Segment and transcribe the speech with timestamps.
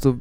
[0.00, 0.20] glaubst du,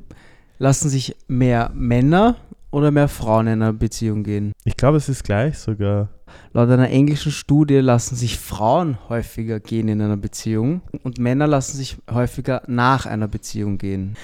[0.59, 2.35] lassen sich mehr Männer
[2.71, 4.53] oder mehr Frauen in einer Beziehung gehen?
[4.63, 6.09] Ich glaube, es ist gleich sogar.
[6.53, 11.77] Laut einer englischen Studie lassen sich Frauen häufiger gehen in einer Beziehung und Männer lassen
[11.77, 14.15] sich häufiger nach einer Beziehung gehen.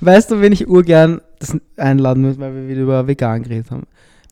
[0.00, 3.86] Weißt du, wen ich urgern das einladen müssen, weil wir wieder über vegan geredet haben?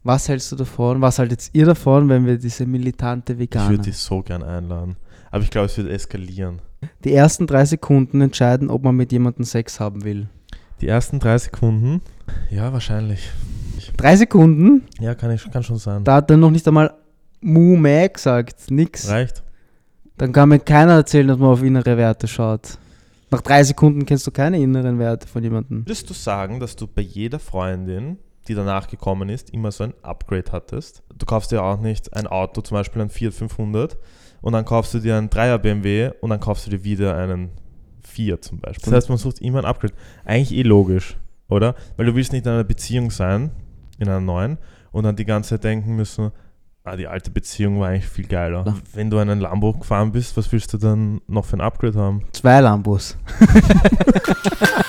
[0.05, 1.01] Was hältst du davon?
[1.03, 3.71] Was haltet ihr davon, wenn wir diese militante Ich Veganer?
[3.71, 4.97] würde dich so gern einladen.
[5.31, 6.61] Aber ich glaube, es wird eskalieren.
[7.05, 10.29] Die ersten drei Sekunden entscheiden, ob man mit jemandem Sex haben will.
[10.81, 12.03] Die ersten drei Sekunden?
[12.51, 13.31] Ja, wahrscheinlich.
[13.97, 14.87] Drei Sekunden?
[15.01, 16.05] Ja, kann, ich, kann schon sein.
[16.05, 16.95] Da hat er noch nicht einmal
[17.41, 18.71] Mu Mä gesagt.
[18.71, 19.09] Nix.
[19.09, 19.43] Reicht.
[20.17, 22.79] Dann kann mir keiner erzählen, dass man auf innere Werte schaut.
[23.31, 25.85] Nach drei Sekunden kennst du keine inneren Werte von jemandem.
[25.87, 29.95] Würdest du sagen, dass du bei jeder Freundin, die danach gekommen ist, immer so ein
[30.03, 31.03] Upgrade hattest?
[31.17, 33.99] Du kaufst dir auch nicht ein Auto, zum Beispiel ein Fiat 500,
[34.41, 37.51] und dann kaufst du dir einen 3er BMW und dann kaufst du dir wieder einen
[38.19, 38.85] Fiat zum Beispiel.
[38.85, 39.95] Das heißt, man sucht immer ein Upgrade.
[40.25, 41.17] Eigentlich eh logisch,
[41.49, 41.75] oder?
[41.97, 43.51] Weil du willst nicht in einer Beziehung sein,
[43.99, 44.59] in einer neuen,
[44.91, 46.33] und dann die ganze Zeit denken müssen,
[46.83, 48.65] ah, die alte Beziehung war eigentlich viel geiler.
[48.67, 48.75] Ja.
[48.95, 52.23] Wenn du einen Lambo gefahren bist, was willst du dann noch für ein Upgrade haben?
[52.33, 53.17] Zwei Lambos.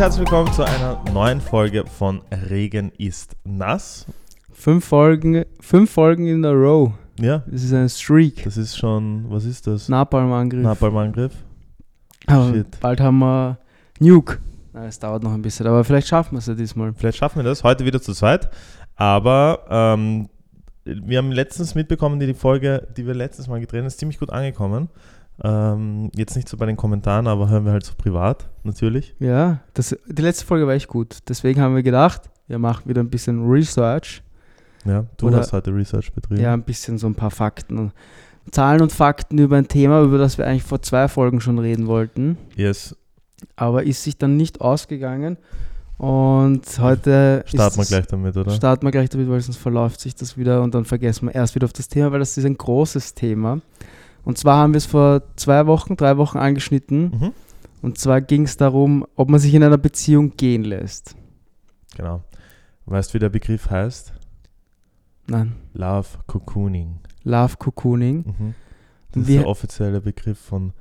[0.00, 4.06] herzlich willkommen zu einer neuen Folge von Regen ist nass.
[4.50, 6.92] Fünf Folgen, fünf Folgen in a row.
[7.20, 8.44] Ja, Das ist ein Streak.
[8.44, 9.90] das ist schon, was ist das?
[9.90, 10.62] Napalm-Angriff.
[10.62, 11.34] Napalmangriff.
[12.26, 12.80] Aber Shit.
[12.80, 13.58] bald haben wir
[13.98, 14.38] Nuke.
[14.72, 16.94] Na, es dauert noch ein bisschen, aber vielleicht schaffen wir es ja diesmal.
[16.94, 18.48] Vielleicht schaffen wir das heute wieder zu zweit.
[18.96, 20.30] Aber ähm,
[20.86, 24.18] wir haben letztens mitbekommen, die, die Folge, die wir letztes Mal gedreht haben, ist ziemlich
[24.18, 24.88] gut angekommen.
[25.42, 29.14] Ähm, jetzt nicht so bei den Kommentaren, aber hören wir halt so privat, natürlich.
[29.18, 31.18] Ja, das, die letzte Folge war echt gut.
[31.28, 34.22] Deswegen haben wir gedacht, wir machen wieder ein bisschen Research.
[34.84, 36.40] Ja, du Oder- hast heute Research betrieben.
[36.40, 37.92] Ja, ein bisschen so ein paar Fakten.
[38.50, 41.86] Zahlen und Fakten über ein Thema, über das wir eigentlich vor zwei Folgen schon reden
[41.86, 42.36] wollten.
[42.56, 42.96] Yes,
[43.56, 45.36] Aber ist sich dann nicht ausgegangen.
[45.96, 48.50] Und heute starten wir gleich damit, oder?
[48.52, 51.54] starten wir gleich damit, weil sonst verläuft sich das wieder und dann vergessen wir erst
[51.54, 53.60] wieder auf das Thema, weil das ist ein großes Thema.
[54.24, 57.10] Und zwar haben wir es vor zwei Wochen, drei Wochen angeschnitten.
[57.10, 57.32] Mhm.
[57.82, 61.16] Und zwar ging es darum, ob man sich in einer Beziehung gehen lässt.
[61.96, 62.22] Genau.
[62.86, 64.12] Weißt du, wie der Begriff heißt?
[65.26, 66.98] Nein, Love Cocooning.
[67.24, 68.16] Love Cocooning.
[68.26, 68.54] Mhm.
[69.12, 70.72] Das Und ist der offizielle Begriff von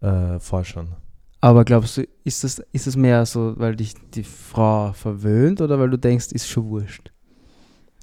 [0.00, 0.96] äh, Forschern.
[1.40, 5.78] Aber glaubst du, ist das, ist das mehr so, weil dich die Frau verwöhnt oder
[5.78, 7.12] weil du denkst, ist schon wurscht?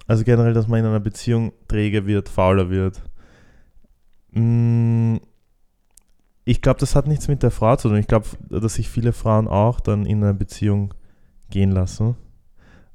[0.08, 3.04] Also generell, dass man in einer Beziehung träge wird, fauler wird.
[4.32, 5.18] Mm,
[6.46, 7.98] Ich glaube, das hat nichts mit der Frau zu tun.
[7.98, 10.94] Ich glaube, dass sich viele Frauen auch dann in einer Beziehung
[11.50, 12.16] gehen lassen,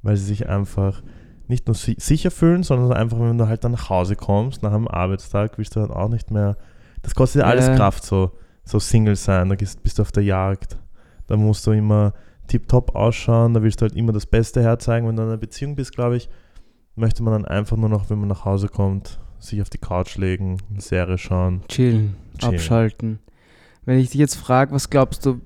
[0.03, 1.03] weil sie sich einfach
[1.49, 4.73] nicht nur si sicher fühlen, sondern einfach, wenn du halt dann nach Hause kommst, nach
[4.73, 6.57] einem Arbeitstag, willst du dann auch nicht mehr.
[7.03, 7.77] Das kostet ja alles Ja.
[7.77, 8.31] Kraft, so,
[8.65, 9.51] so Single sein.
[9.51, 10.79] Da bist du auf der Jagd.
[11.27, 12.15] Da musst du immer
[12.47, 15.07] tiptop ausschauen, da willst du halt immer das Beste herzeigen.
[15.07, 16.29] Wenn du in einer Beziehung bist, glaube ich,
[16.97, 20.17] möchte man dann einfach nur noch, wenn man nach Hause kommt, sich auf die Couch
[20.17, 21.63] legen, eine Serie schauen.
[21.69, 22.55] Chillen, Chillen.
[22.55, 23.19] abschalten.
[23.85, 25.41] Wenn ich dich jetzt frage, was glaubst du,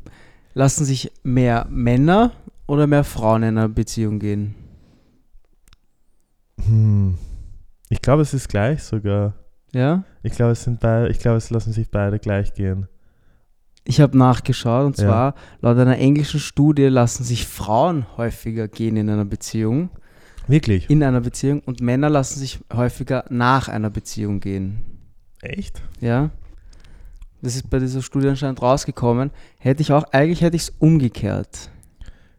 [0.55, 2.33] lassen sich mehr Männer
[2.67, 4.55] oder mehr Frauen in einer Beziehung gehen?
[6.67, 7.17] Hm.
[7.89, 9.35] Ich glaube, es ist gleich sogar.
[9.73, 10.05] Ja?
[10.23, 12.89] Ich glaube, es sind beide, ich glaube, es lassen sich beide gleich gehen.
[13.85, 15.05] Ich habe nachgeschaut und Ja.
[15.05, 19.91] zwar laut einer englischen Studie lassen sich Frauen häufiger gehen in einer Beziehung,
[20.49, 20.89] Wirklich?
[20.91, 24.85] in einer Beziehung und Männer lassen sich häufiger nach einer Beziehung gehen.
[25.43, 25.83] Echt?
[26.01, 26.31] Ja?
[27.43, 29.31] Das ist bei dieser Studie anscheinend rausgekommen.
[29.59, 31.71] Hätte ich auch, eigentlich hätte ich es umgekehrt.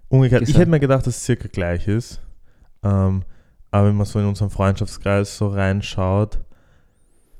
[0.10, 0.42] Umgekehrt.
[0.42, 0.62] Ich Gesagt.
[0.62, 2.22] hätte mir gedacht, dass es circa gleich ist.
[2.84, 3.24] Ähm,
[3.72, 6.40] aber wenn man so in unserem Freundschaftskreis so reinschaut,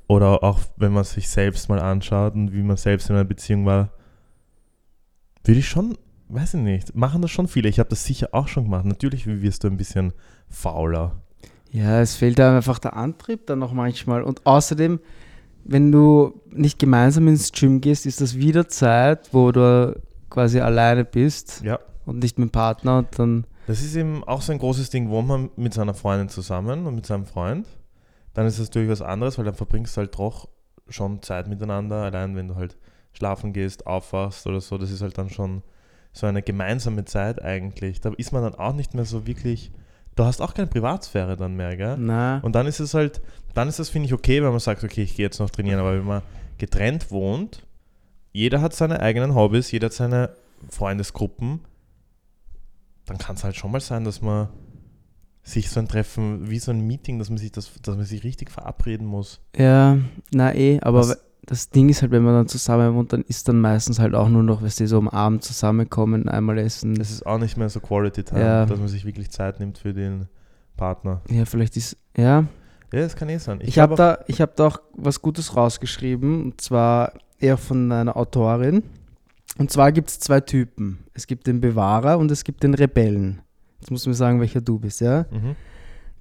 [0.08, 3.66] oder auch wenn man sich selbst mal anschaut und wie man selbst in einer Beziehung
[3.66, 3.90] war,
[5.44, 5.96] würde ich schon,
[6.28, 7.68] weiß ich nicht, machen das schon viele.
[7.68, 8.84] Ich habe das sicher auch schon gemacht.
[8.84, 10.12] Natürlich wirst du ein bisschen
[10.48, 11.22] fauler.
[11.70, 14.22] Ja, es fehlt einem einfach der Antrieb dann noch manchmal.
[14.22, 15.00] Und außerdem,
[15.64, 21.04] wenn du nicht gemeinsam ins Gym gehst, ist das wieder Zeit, wo du quasi alleine
[21.04, 21.78] bist Ja.
[22.06, 25.10] und nicht mit dem Partner und dann Das ist eben auch so ein großes Ding,
[25.10, 27.66] wohnt man mit seiner Freundin zusammen und mit seinem Freund,
[28.34, 30.48] dann ist das natürlich was anderes, weil dann verbringst du halt doch
[30.88, 32.76] schon Zeit miteinander, allein wenn du halt
[33.12, 35.62] schlafen gehst, aufwachst oder so, das ist halt dann schon
[36.18, 38.00] so eine gemeinsame Zeit eigentlich.
[38.00, 39.70] Da ist man dann auch nicht mehr so wirklich,
[40.16, 41.96] du hast auch keine Privatsphäre dann mehr, gell?
[41.96, 43.20] na, Und dann ist es halt,
[43.54, 45.78] dann ist das, finde ich, okay, wenn man sagt, okay, ich gehe jetzt noch trainieren,
[45.78, 46.22] aber wenn man
[46.58, 47.64] getrennt wohnt,
[48.32, 50.30] jeder hat seine eigenen Hobbys, jeder hat seine
[50.68, 51.60] Freundesgruppen,
[53.06, 54.48] dann kann es halt schon mal sein, dass man
[55.42, 58.24] sich so ein Treffen, wie so ein Meeting, dass man sich das, dass man sich
[58.24, 59.40] richtig verabreden muss.
[59.56, 59.98] Ja,
[60.32, 61.18] na eh, aber Was-
[61.50, 64.28] das Ding ist halt, wenn man dann zusammen wohnt, dann ist dann meistens halt auch
[64.28, 67.00] nur noch, weißt du, so am Abend zusammenkommen, einmal essen.
[67.00, 68.66] Es ist auch nicht mehr so Quality Time, Ja.
[68.66, 70.26] dass man sich wirklich Zeit nimmt für den
[70.76, 71.22] Partner.
[71.30, 72.44] ja, vielleicht ist, ja.
[72.92, 73.60] Ja, das kann eh sein.
[73.62, 77.56] Ich, habe glaub auch- da, ich hab da auch was Gutes rausgeschrieben, und zwar eher
[77.56, 78.82] von einer Autorin.
[79.58, 80.98] Und zwar gibt es zwei Typen.
[81.14, 83.40] Es gibt den Bewahrer und es gibt den Rebellen.
[83.80, 85.26] Jetzt musst du mir sagen, welcher du bist, ja?
[85.30, 85.56] Mhm.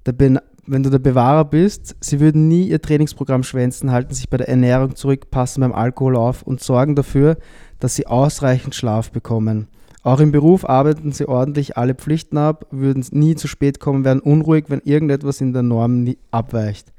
[0.05, 4.29] Der ben, wenn du der Bewahrer bist, sie würden nie ihr Trainingsprogramm schwänzen, halten sich
[4.29, 7.37] bei der Ernährung zurück, passen beim Alkohol auf und sorgen dafür,
[7.79, 9.67] dass sie ausreichend Schlaf bekommen.
[10.03, 14.19] Auch im Beruf arbeiten sie ordentlich alle Pflichten ab, würden nie zu spät kommen, werden
[14.19, 16.93] unruhig, wenn irgendetwas in der Norm abweicht.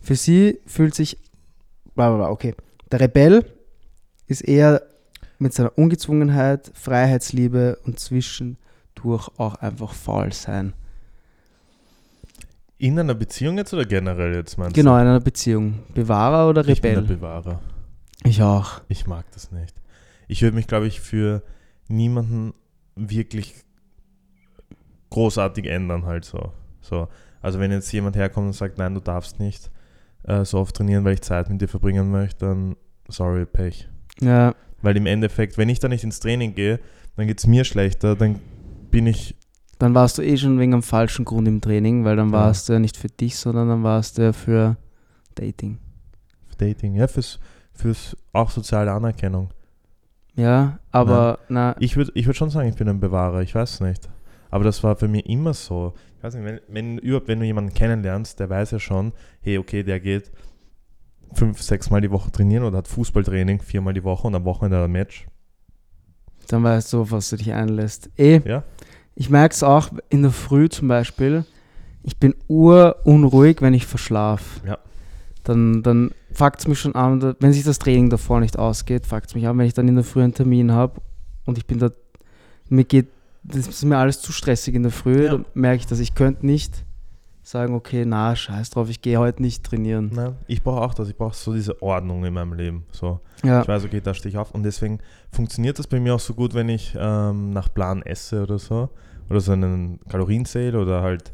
[0.00, 1.18] Für sie fühlt sich,
[1.96, 2.54] okay.
[2.90, 3.44] Der Rebell
[4.26, 4.82] ist eher
[5.38, 10.72] mit seiner Ungezwungenheit, Freiheitsliebe und zwischendurch auch einfach faul sein.
[12.78, 15.02] In einer Beziehung jetzt oder generell jetzt meinst Genau, du?
[15.02, 15.80] in einer Beziehung.
[15.94, 17.16] Bewahrer oder Ich bin der Rebell?
[17.16, 17.60] Bewahrer.
[18.24, 18.80] Ich auch.
[18.88, 19.74] Ich mag das nicht.
[20.28, 21.42] Ich würde mich, glaube ich, für
[21.88, 22.52] niemanden
[22.94, 23.54] wirklich
[25.10, 26.52] großartig ändern, halt so.
[26.80, 27.08] so.
[27.40, 29.70] Also wenn jetzt jemand herkommt und sagt, nein, du darfst nicht
[30.24, 32.76] äh, so oft trainieren, weil ich Zeit mit dir verbringen möchte, dann
[33.08, 33.88] sorry, Pech.
[34.20, 36.80] Ja, Weil im Endeffekt, wenn ich da nicht ins Training gehe,
[37.16, 38.38] dann geht es mir schlechter, dann
[38.90, 39.36] bin ich,
[39.78, 42.34] dann warst du eh schon wegen am falschen Grund im Training, weil dann Ja.
[42.34, 44.76] warst du ja nicht für dich, sondern dann warst du ja für
[45.34, 45.78] Dating.
[46.58, 47.38] Dating, ja, fürs,
[47.72, 49.50] fürs auch soziale Anerkennung.
[50.34, 53.80] Ja, aber na, Ich würde ich würd schon sagen, ich bin ein Bewahrer, ich weiß
[53.80, 54.08] nicht.
[54.50, 55.92] Aber das war für mich immer so.
[56.16, 59.58] Ich weiß nicht, wenn, wenn, überhaupt, wenn du jemanden kennenlernst, der weiß ja schon, hey,
[59.58, 60.32] okay, der geht
[61.34, 64.82] fünf, sechs Mal die Woche trainieren oder hat Fußballtraining viermal die Woche und am Wochenende
[64.82, 65.26] ein Match.
[66.48, 68.08] dann weißt du, was du dich einlässt.
[68.16, 68.62] Eh, Ja.
[69.20, 71.44] Ich merke es auch in der Früh zum Beispiel.
[72.04, 74.64] Ich bin urunruhig, wenn ich verschlafe.
[74.64, 74.78] Ja.
[75.42, 79.26] Dann, dann fuckt es mich schon an, wenn sich das Training davor nicht ausgeht, fuckt
[79.26, 81.00] es mich an, wenn ich dann in der Früh einen Termin habe
[81.46, 81.90] und ich bin da,
[82.68, 83.08] mir geht,
[83.42, 85.32] das ist mir alles zu stressig in der Früh, Ja.
[85.32, 86.84] dann merke ich, dass ich könnte nicht
[87.48, 90.10] sagen, okay, na, scheiß drauf, ich gehe heute nicht trainieren.
[90.12, 91.08] Nein, ich brauche auch das.
[91.08, 92.84] Ich brauche so diese Ordnung in meinem Leben.
[92.92, 93.20] So.
[93.42, 94.52] Ja, Ich weiß, okay, da stehe ich auf.
[94.52, 94.98] Und deswegen
[95.32, 98.90] funktioniert das bei mir auch so gut, wenn ich ähm, nach Plan esse oder so.
[99.30, 101.32] Oder so einen Kalorienzähl oder halt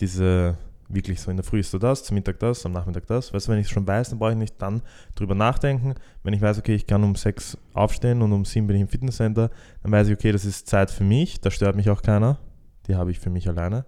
[0.00, 0.56] diese,
[0.88, 3.32] wirklich so in der Früh ist du das, zum Mittag das, am Nachmittag das.
[3.32, 4.82] Weißt du, wenn ich es schon weiß, dann brauche ich nicht dann
[5.14, 5.94] drüber nachdenken.
[6.22, 8.88] Wenn ich weiß, okay, ich kann um sechs aufstehen und um sieben bin ich im
[8.88, 9.50] Fitnesscenter,
[9.82, 12.38] dann weiß ich, okay, das ist Zeit für mich, da stört mich auch keiner.
[12.86, 13.84] Die habe ich für mich alleine.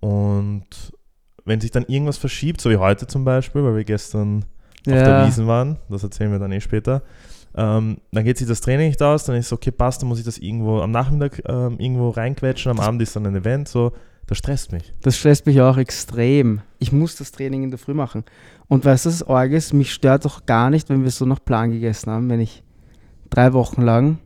[0.00, 0.66] Und
[1.44, 4.44] wenn sich dann irgendwas verschiebt, so wie heute zum Beispiel, weil wir gestern
[4.86, 5.26] auf der ja.
[5.26, 7.02] Wiesen waren, das erzählen wir dann eh später.
[7.54, 10.18] Ähm, dann geht sich das Training nicht aus, dann ist es okay, passt, dann muss
[10.18, 13.68] ich das irgendwo am Nachmittag ähm, irgendwo reinquetschen, am Das- Abend ist dann ein Event,
[13.68, 13.92] so,
[14.26, 14.92] das stresst mich.
[15.02, 16.60] Das stresst mich auch extrem.
[16.78, 18.24] Ich muss das Training in der Früh machen.
[18.68, 21.42] Und weißt du, das Org ist, mich stört doch gar nicht, wenn wir so nach
[21.42, 22.62] Plan gegessen haben, wenn ich
[23.30, 24.18] drei Wochen lang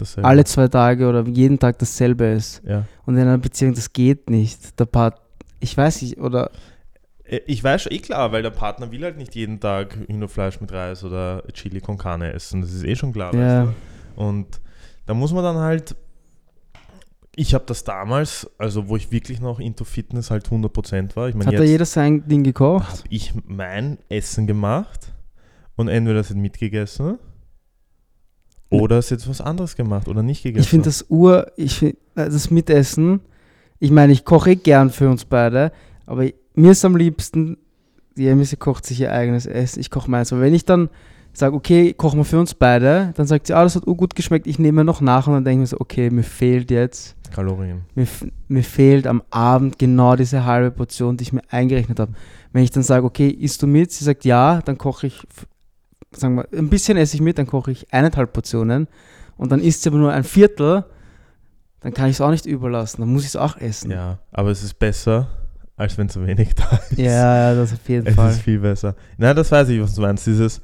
[0.00, 0.26] Dasselbe.
[0.28, 2.62] alle zwei Tage oder jeden Tag dasselbe ist.
[2.66, 2.84] Ja.
[3.06, 4.78] Und in einer Beziehung, das geht nicht.
[4.80, 5.20] Der Part,
[5.60, 6.50] ich weiß nicht, oder
[7.24, 10.60] Äh, Ich weiß schon, eh klar, weil der Partner will halt nicht jeden Tag Hühnerfleisch
[10.60, 13.34] mit Reis oder Chili con Carne essen, das ist eh schon klar.
[13.34, 13.66] Ja.
[13.66, 13.68] Weißt
[14.16, 14.22] du?
[14.22, 14.46] Und
[15.06, 15.94] da muss man dann halt,
[17.36, 21.34] ich habe das damals, also wo ich wirklich noch into Fitness halt 100% war, ich
[21.34, 22.88] meine hat da jeder sein Ding gekocht?
[22.88, 25.12] habe ich mein Essen gemacht
[25.76, 27.18] und entweder es mitgegessen
[28.70, 30.62] oder es jetzt was anderes gemacht oder nicht gegessen.
[30.62, 33.20] Ich finde das Ur, ich find, äh, das Mitessen,
[33.78, 35.72] ich meine, ich koche eh gern für uns beide,
[36.06, 37.56] aber mir ist am liebsten,
[38.16, 40.32] die Emise kocht sich ihr eigenes Essen, ich koche meins.
[40.32, 40.88] Aber wenn ich dann
[41.32, 44.46] sage, okay, kochen wir für uns beide, dann sagt sie, ah, das hat gut geschmeckt,
[44.46, 47.82] ich nehme noch nach und dann denke ich mir so, okay, mir fehlt jetzt, Kalorien.
[47.94, 48.06] mir,
[48.48, 52.12] mir fehlt am Abend genau diese halbe Portion, die ich mir eingerechnet habe.
[52.52, 53.92] Wenn ich dann sage, okay, isst du mit?
[53.92, 55.22] Sie sagt ja, dann koche ich,
[56.12, 58.88] sagen wir, ein bisschen esse ich mit, dann koche ich eineinhalb Portionen
[59.36, 60.84] und dann isst sie aber nur ein Viertel,
[61.80, 63.90] dann kann ich es auch nicht überlassen, dann muss ich es auch essen.
[63.90, 65.28] Ja, aber es ist besser,
[65.76, 66.98] als wenn zu wenig da ist.
[66.98, 68.30] ja, das auf jeden Es Fall.
[68.32, 68.94] ist viel besser.
[69.16, 70.26] Na, das weiß ich, was du meinst.
[70.26, 70.60] Dieses,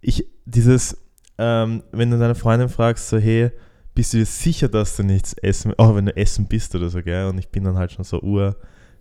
[0.00, 0.96] ich, dieses,
[1.36, 3.50] ähm, wenn du deine Freundin fragst, so, hey,
[3.94, 7.02] bist du dir sicher, dass du nichts essen, auch wenn du essen bist oder so,
[7.02, 7.26] gell?
[7.26, 8.56] Und ich bin dann halt schon so ur,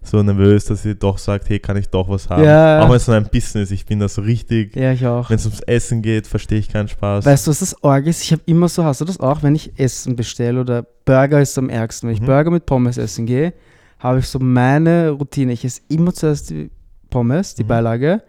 [0.08, 2.44] so nervös, dass sie doch sagt, hey, kann ich doch was haben?
[2.44, 2.82] Ja.
[2.84, 5.30] Auch wenn es so ein Business, ich bin da so richtig, Ja, ich auch.
[5.30, 7.26] wenn es ums Essen geht, verstehe ich keinen Spaß.
[7.26, 8.22] Weißt du, was das Org ist?
[8.24, 11.58] Ich habe immer so, hast du das auch, wenn ich Essen bestelle oder Burger ist
[11.58, 12.10] am ärgsten.
[12.10, 12.26] Wenn ich Mhm.
[12.28, 13.54] Burger mit Pommes essen gehe,
[14.00, 15.54] habe ich so meine Routine.
[15.54, 16.70] Ich esse immer zuerst die
[17.10, 17.68] Pommes, die Mhm.
[17.68, 18.24] Beilage,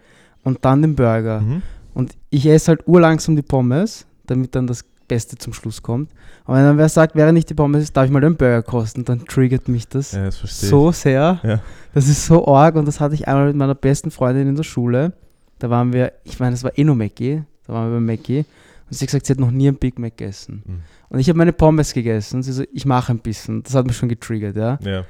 [0.45, 1.41] und dann den Burger.
[1.41, 1.63] Mhm.
[1.95, 6.11] Und ich esse halt urlangsam die Pommes, damit dann das Beste zum Schluss kommt.
[6.45, 8.63] Aber wenn dann wer sagt, wäre nicht die Pommes ist, darf ich mal den Burger
[8.63, 11.41] kosten, dann triggert mich das Ja, das so sehr.
[11.43, 11.61] Ja.
[11.93, 14.63] Das ist so arg und das hatte ich einmal mit meiner besten Freundin in der
[14.63, 15.13] Schule.
[15.59, 18.45] Da waren wir, ich meine, das war eh nur Mackie, da waren wir bei Mackie
[18.91, 20.63] und sie hat gesagt, sie hat noch nie ein Big Mac gegessen.
[20.67, 20.81] Mhm.
[21.09, 22.43] Und ich habe meine Pommes gegessen.
[22.43, 23.63] Sie so, ich mache ein bisschen.
[23.63, 24.79] Das hat mich schon getriggert, ja.
[24.83, 25.05] Ja.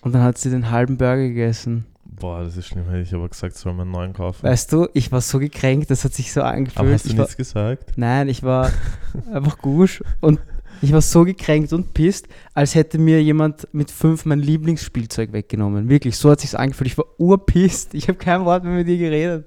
[0.00, 1.84] Und dann hat sie den halben Burger gegessen.
[2.18, 2.88] Boah, das ist schlimm.
[2.88, 4.42] Hätte ich aber gesagt, soll man einen neuen kaufen.
[4.44, 6.92] Weißt du, ich war so gekränkt, das hat sich so aber angefühlt.
[6.94, 7.92] hast du ich war, nichts gesagt?
[7.96, 8.70] nein, ich war
[9.32, 10.40] einfach gusch und
[10.82, 15.88] ich war so gekränkt und pisst, als hätte mir jemand mit fünf mein Lieblingsspielzeug weggenommen.
[15.88, 16.88] Wirklich, so hat sich's angefühlt.
[16.90, 17.94] Ich war urpisst.
[17.94, 19.46] Ich habe kein Wort mehr mit ihr geredet.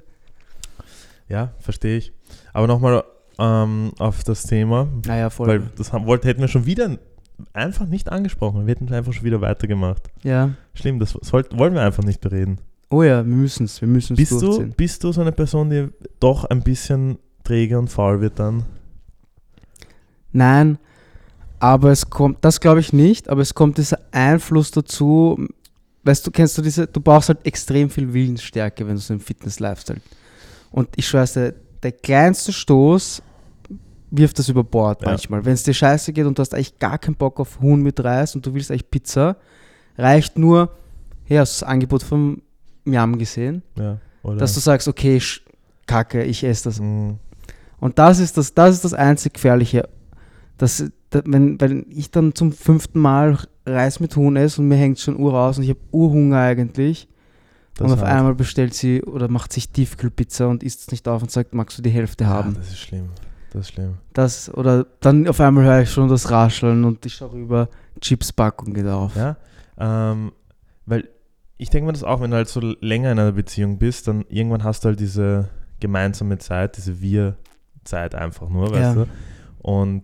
[1.28, 2.12] Ja, verstehe ich.
[2.54, 3.04] Aber nochmal
[3.38, 5.48] ähm, auf das Thema, Naja, voll.
[5.48, 6.98] weil das haben, wollte, hätten wir schon wieder
[7.54, 8.66] einfach nicht angesprochen.
[8.66, 10.10] Wir hätten einfach schon wieder weitergemacht.
[10.24, 10.52] ja.
[10.74, 12.60] Schlimm, das sollten, wollen wir einfach nicht bereden.
[12.90, 13.82] Oh ja, wir müssen es.
[13.82, 17.78] Wir müssen es Bist du, bist du so eine Person, die doch ein bisschen träge
[17.78, 18.64] und faul wird dann?
[20.32, 20.78] Nein,
[21.60, 25.46] aber es kommt, das glaube ich nicht, aber es kommt dieser Einfluss dazu,
[26.04, 29.20] weißt du, kennst du diese, du brauchst halt extrem viel Willensstärke, wenn du so im
[29.20, 30.02] Fitness-Lifestyle.
[30.72, 31.54] Und ich schwör's dir,
[31.84, 33.22] der kleinste Stoß
[34.12, 35.10] wirft das über Bord Ja.
[35.10, 35.46] manchmal.
[35.46, 38.04] Wenn es dir scheiße geht und du hast eigentlich gar keinen Bock auf Huhn mit
[38.04, 39.38] Reis und du willst eigentlich Pizza,
[39.98, 40.72] reicht nur,
[41.26, 42.42] hey, hast du das Angebot vom
[42.86, 43.98] Miam gesehen, Ja.
[44.24, 44.38] Oder?
[44.38, 45.22] dass du sagst, okay,
[45.86, 47.12] kacke, ich esse das Mm,
[47.80, 49.88] und das ist das, das ist das einzig Gefährliche.
[50.58, 54.76] Dass, da- wenn, wenn ich dann zum fünften Mal Reis mit Huhn esse und mir
[54.76, 57.08] hängt schon Uhr raus und ich habe Urhunger eigentlich
[57.76, 61.08] das und auf heißt- einmal bestellt sie oder macht sich Tiefkühlpizza und isst es nicht
[61.08, 62.54] auf und sagt, magst du die Hälfte haben?
[62.54, 63.10] Ja, das ist schlimm.
[63.52, 63.98] Das ist schlimm.
[64.14, 68.74] Das, oder dann auf einmal höre ich schon das Rascheln und ich schaue rüber, Chipspackung
[68.74, 69.16] geht auf.
[69.16, 69.38] Ja,
[69.78, 70.32] ähm,
[70.86, 71.10] weil
[71.58, 74.24] ich denke mir das auch, wenn du halt so länger in einer Beziehung bist, dann
[74.30, 79.06] irgendwann hast du halt diese gemeinsame Zeit, diese Wir-Zeit einfach nur, weißt Ja.
[79.06, 79.08] du?
[79.60, 80.04] Und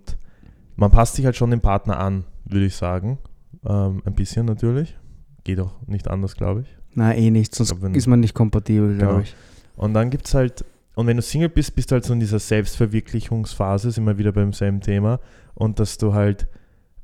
[0.75, 3.19] man passt sich halt schon dem Partner an, würde ich sagen.
[3.65, 4.97] Ähm, ein bisschen natürlich.
[5.43, 6.67] Geht auch nicht anders, glaube ich.
[6.93, 9.23] Na, eh nicht, sonst glaub, ist man nicht kompatibel, glaube Genau.
[9.23, 9.35] ich.
[9.77, 12.19] Und dann gibt es halt, und wenn du Single bist, bist du halt so in
[12.19, 15.19] dieser Selbstverwirklichungsphase, sind wir wieder beim selben Thema.
[15.53, 16.47] Und dass du halt,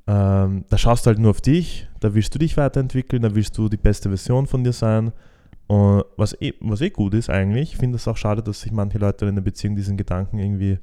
[0.08, 3.58] ähm, da schaust du halt nur auf dich, da willst du dich weiterentwickeln, da willst
[3.58, 5.12] du die beste Version von dir sein.
[5.68, 8.72] Und was eh, was eh gut ist eigentlich, ich finde es auch schade, dass sich
[8.72, 10.80] manche Leute in der Beziehung diesen Gedanken irgendwie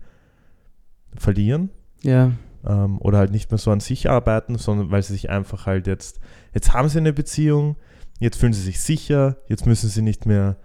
[1.17, 1.71] verlieren
[2.03, 2.33] Ja,
[2.67, 5.87] ähm, oder halt nicht mehr so an sich arbeiten, sondern weil sie sich einfach halt
[5.87, 6.21] jetzt,
[6.55, 7.77] jetzt haben sie eine Beziehung,
[8.19, 10.57] jetzt fühlen sie sich sicher, jetzt müssen sie nicht mehr,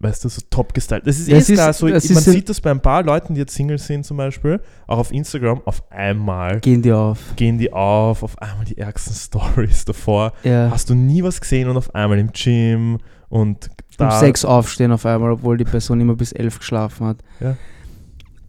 [0.00, 1.06] weißt du, so top gestylt.
[1.06, 3.40] Das ist Ja, eh ist- klar, so, man sieht das bei ein paar Leuten, die
[3.40, 7.18] jetzt Single sind zum Beispiel, auch auf Instagram, auf einmal gehen die auf.
[7.36, 10.32] gehen die auf, auf einmal die ärgsten Stories davor.
[10.42, 10.70] Ja.
[10.70, 12.98] Hast du nie was gesehen und auf einmal im Gym
[13.28, 14.12] und da.
[14.14, 17.18] um sechs aufstehen auf einmal, obwohl die Person immer bis elf geschlafen hat.
[17.40, 17.56] Ja.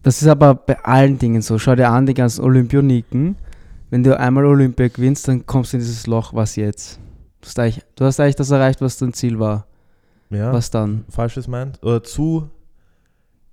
[0.02, 1.58] Das ist aber bei allen Dingen so.
[1.58, 3.36] Schau dir an, die ganzen Olympioniken.
[3.90, 6.98] Wenn du einmal Olympia gewinnst, dann kommst du in dieses Loch, was jetzt?
[7.40, 9.66] Du hast eigentlich, du hast eigentlich das erreicht, was dein Ziel war.
[10.30, 11.04] Ja, Was dann?
[11.08, 11.82] falsches meint?
[11.82, 12.50] Oder zu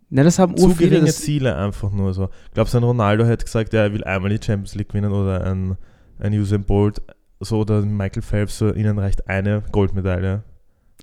[0.09, 0.89] Ne, das haben zu viele.
[0.91, 2.29] geringe Das, Ziele einfach nur so.
[2.53, 5.43] Glaubst du, ein Ronaldo hätte gesagt, ja, er will einmal die Champions League gewinnen oder
[5.43, 5.75] ein,
[6.19, 7.01] ein Usain Bolt
[7.39, 10.43] so oder Michael Phelps, so ihnen reicht eine Goldmedaille.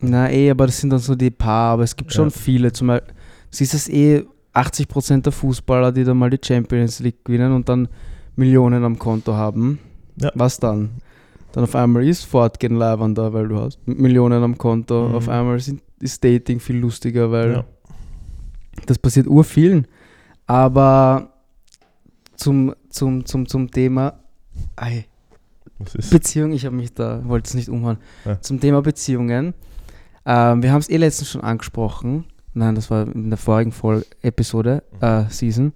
[0.00, 1.72] na eh, aber das sind dann so die paar.
[1.74, 2.30] Aber es gibt schon Ja.
[2.30, 2.72] viele.
[2.72, 3.12] Zum Beispiel,
[3.50, 4.24] siehst es eh
[4.54, 7.88] 80% der Fußballer, die dann mal die Champions League gewinnen und dann
[8.36, 9.80] Millionen am Konto haben.
[10.20, 10.30] Ja.
[10.34, 10.90] Was dann?
[11.52, 15.08] Dann auf einmal ist Fortgehen leibender, weil du hast Millionen am Konto.
[15.08, 15.14] Mhm.
[15.14, 17.64] Auf einmal sind, ist Dating viel lustiger, weil Ja.
[18.86, 19.86] das passiert ur vielen.
[20.46, 21.32] Aber
[22.36, 24.14] zum, zum, zum, zum Thema
[24.76, 25.06] ei?
[26.10, 27.98] Beziehung, ich habe mich da, wollte es nicht umhauen.
[28.24, 28.40] Ja.
[28.40, 29.54] Zum Thema Beziehungen.
[30.26, 32.26] Ähm, wir haben es eh letztens schon angesprochen.
[32.52, 35.72] Nein, das war in der vorigen Folge, Episode, äh, Season.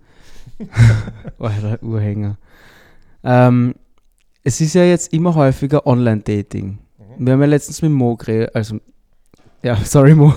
[1.39, 2.37] der Urhänger.
[3.23, 3.75] Ähm,
[4.45, 6.79] es ist ja jetzt immer häufiger Online-Dating.
[7.19, 8.79] Wir haben ja letztens mit Mo geredet, also,
[9.63, 10.35] ja, sorry Mo.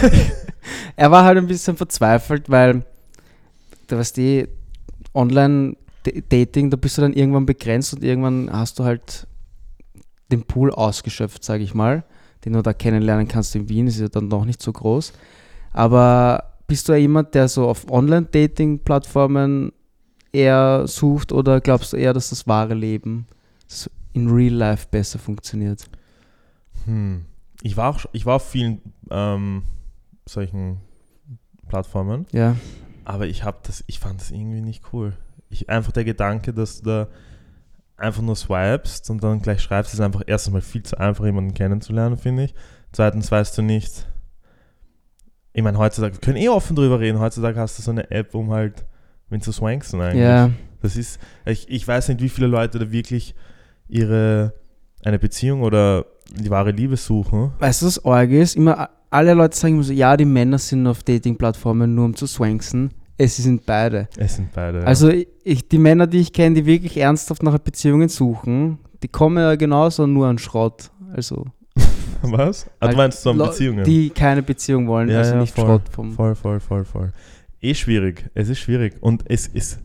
[0.96, 2.84] er war halt ein bisschen verzweifelt, weil,
[3.88, 4.48] du weißt die,
[5.12, 9.26] Online-Dating, da bist du dann irgendwann begrenzt und irgendwann hast du halt
[10.30, 12.04] den Pool ausgeschöpft, sage ich mal,
[12.44, 15.12] den du da kennenlernen kannst in Wien, ist ja dann noch nicht so groß.
[15.72, 19.72] Aber bist du ja jemand, der so auf Online-Dating-Plattformen
[20.36, 23.26] eher sucht oder glaubst du eher, dass das wahre Leben
[24.12, 25.88] in Real Life besser funktioniert?
[26.84, 27.24] Hm.
[27.62, 29.62] Ich, war auch, ich war auf vielen ähm,
[30.26, 30.78] solchen
[31.68, 32.56] Plattformen, Ja,
[33.04, 35.14] aber ich, hab das, ich fand das irgendwie nicht cool.
[35.48, 37.08] Ich, einfach der Gedanke, dass du da
[37.96, 41.54] einfach nur swipest und dann gleich schreibst, ist einfach erstens mal viel zu einfach, jemanden
[41.54, 42.54] kennenzulernen, finde ich.
[42.92, 44.06] Zweitens weißt du nicht,
[45.52, 48.34] ich meine, heutzutage, wir können eh offen drüber reden, heutzutage hast du so eine App,
[48.34, 48.84] um halt
[49.30, 50.22] wenn zu swanksen eigentlich.
[50.22, 50.50] Ja,
[50.82, 53.34] Das ist, ich, ich weiß nicht, wie viele Leute da wirklich
[53.88, 54.52] ihre,
[55.04, 57.52] eine Beziehung oder die wahre Liebe suchen.
[57.58, 58.56] weißt du, was arg ist?
[58.56, 62.26] Immer, alle Leute sagen immer so, ja, die Männer sind auf Dating-Plattformen nur um zu
[62.26, 62.90] swanksen.
[63.18, 64.08] Es sind beide.
[64.16, 64.80] Es sind beide.
[64.80, 64.84] ja.
[64.84, 65.10] Also
[65.44, 69.54] ich, die Männer, die ich kenne, die wirklich ernsthaft nach Beziehungen suchen, die kommen ja
[69.54, 70.90] genauso nur an Schrott.
[71.14, 71.46] Also
[72.22, 72.68] Was?
[72.80, 73.84] Ah, du meinst so an Beziehungen?
[73.84, 76.12] Die keine Beziehung wollen, Ja, also ja, nicht voll, Schrott vom.
[76.12, 77.12] Voll, voll, voll, voll.
[77.60, 78.30] Eh schwierig.
[78.34, 78.96] Es ist schwierig.
[79.00, 79.80] Und es ist.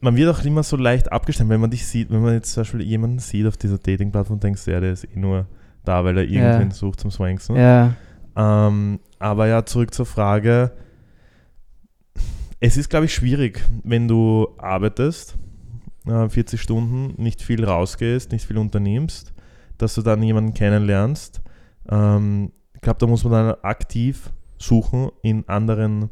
[0.00, 2.60] Man wird auch immer so leicht abgestimmt, wenn man dich sieht, wenn man jetzt zum
[2.60, 5.46] Beispiel jemanden sieht auf dieser Dating-Plattform, denkst du, ja, der ist eh nur
[5.84, 7.56] da, weil er irgendwen sucht zum Swanksen.
[7.56, 7.94] Ja,
[8.36, 10.70] Ähm, aber ja, zurück zur Frage.
[12.60, 15.36] Es ist, glaube ich, schwierig, wenn du arbeitest,
[16.06, 19.32] äh, 40 Stunden, nicht viel rausgehst, nicht viel unternimmst,
[19.78, 21.40] dass du dann jemanden kennenlernst.
[21.88, 26.10] Ähm, ich glaube, da muss man dann aktiv suchen in anderen,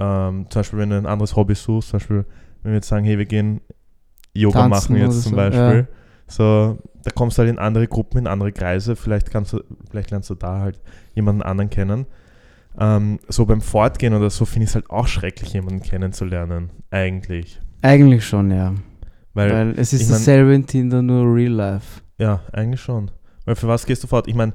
[0.00, 2.24] ähm, zum Beispiel, wenn du ein anderes Hobby suchst, zum Beispiel,
[2.62, 3.60] wenn wir jetzt sagen, hey, wir gehen
[4.34, 5.88] Yoga Tanzen machen jetzt zum so, Beispiel.
[6.26, 10.10] So, da kommst du halt in andere Gruppen, in andere Kreise, vielleicht kannst du, vielleicht
[10.10, 10.80] lernst du da halt
[11.14, 12.06] jemanden anderen kennen.
[12.78, 17.60] Ähm, so beim Fortgehen oder so finde ich es halt auch schrecklich, jemanden kennenzulernen, eigentlich.
[17.82, 18.74] eigentlich schon, ja.
[19.34, 22.00] Weil, Weil es ist ich mein- dasselbe in Tinder, nur real life.
[22.18, 23.10] ja, eigentlich schon.
[23.44, 24.28] Weil für was gehst du fort?
[24.28, 24.52] Ich meine,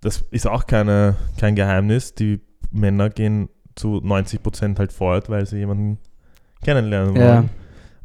[0.00, 2.14] das ist auch keine, kein Geheimnis.
[2.14, 5.98] Die Männer gehen zu 90% halt fort, weil sie jemanden
[6.62, 7.22] kennenlernen Ja.
[7.36, 7.50] wollen.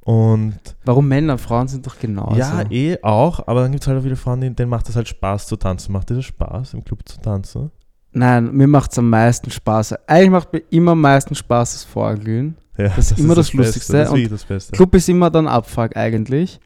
[0.02, 1.38] Und Warum Männer?
[1.40, 2.36] Frauen sind doch genauso.
[2.38, 5.08] ja, eh auch, aber dann gibt es halt auch wieder Frauen, denen, macht das halt
[5.08, 5.92] Spaß zu tanzen.
[5.94, 7.72] Macht dir das Spaß, im Club zu tanzen?
[8.12, 10.08] Nein, mir macht es am meisten Spaß.
[10.08, 12.56] Eigentlich macht mir immer am meisten Spaß das Vorglühen.
[12.78, 13.58] Ja, Das ist immer das Beste.
[13.58, 14.72] Lustigste Das ist und das Beste.
[14.74, 16.60] Club ist immer dann Abfuck eigentlich.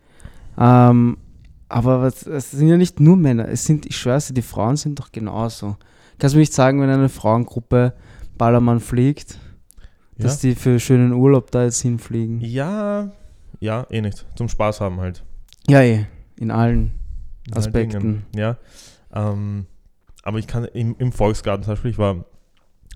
[0.60, 1.18] Ähm,
[1.70, 3.48] aber es sind ja nicht nur Männer.
[3.48, 5.78] Es sind, ich schwör's dir, die Frauen sind doch genauso.
[6.18, 7.94] Kannst du mir nicht sagen, wenn eine Frauengruppe
[8.40, 9.34] Ballermann fliegt,
[10.18, 10.24] ja?
[10.24, 12.42] dass die für schönen Urlaub da jetzt hinfliegen?
[12.42, 13.12] ja,
[13.60, 14.26] ja, eh nicht.
[14.36, 15.24] Zum Spaß haben halt.
[15.68, 16.06] Ja, eh.
[16.38, 16.92] In allen
[17.46, 18.00] In allen Aspekten.
[18.00, 18.26] Dingen.
[18.34, 18.58] Ja.
[19.14, 19.66] Ähm,
[20.24, 22.26] aber ich kann im, im Volksgarten zum Beispiel, ich war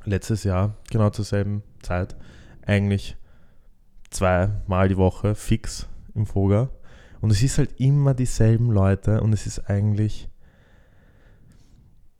[0.06, 2.15] letztes Jahr genau zur selben Zeit
[2.65, 3.17] eigentlich
[4.10, 6.69] zweimal die Woche fix im Foga.
[7.19, 10.29] Und es ist halt immer dieselben Leute und es ist eigentlich,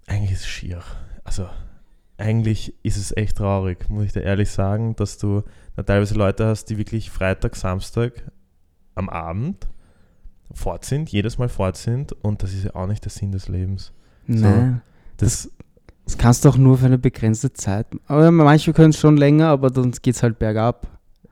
[0.08, 0.82] eigentlich ist es schier.
[1.24, 1.48] Also
[2.24, 5.44] eigentlich ist es echt traurig, muss ich dir ehrlich sagen, dass du
[5.76, 8.32] da teilweise Leute hast, die wirklich Freitag, Samstag
[8.96, 9.68] am Abend
[10.54, 13.50] fort sind, jedes Mal fort sind und das ist ja auch nicht der Sinn des
[13.50, 13.92] Lebens.
[14.28, 14.82] Nein.
[15.18, 15.52] Das,
[16.06, 17.88] Das kannst du auch nur für eine begrenzte Zeit.
[18.08, 20.88] Aber manche können es schon länger, aber dann geht es halt bergab.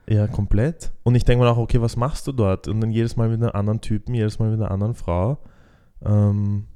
[0.08, 0.92] ja, komplett.
[1.04, 2.68] Und ich denke mir auch, okay, was machst du dort?
[2.68, 5.38] Und dann jedes Mal mit einem anderen Typen, jedes Mal mit einer anderen Frau.
[6.04, 6.66] Ähm,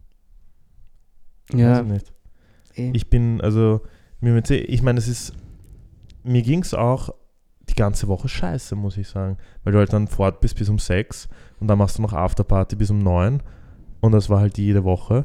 [1.50, 2.90] weiß Ja, ich eh.
[2.92, 3.82] Ich bin, also,
[4.20, 5.32] ich meine, es ist,
[6.24, 7.10] mir ging es auch
[7.68, 9.36] die ganze Woche scheiße, muss ich sagen.
[9.64, 11.28] Weil du halt dann fort bist bis um sechs
[11.60, 13.42] und dann machst du noch Afterparty bis um neun
[14.00, 15.24] und das war halt jede Woche.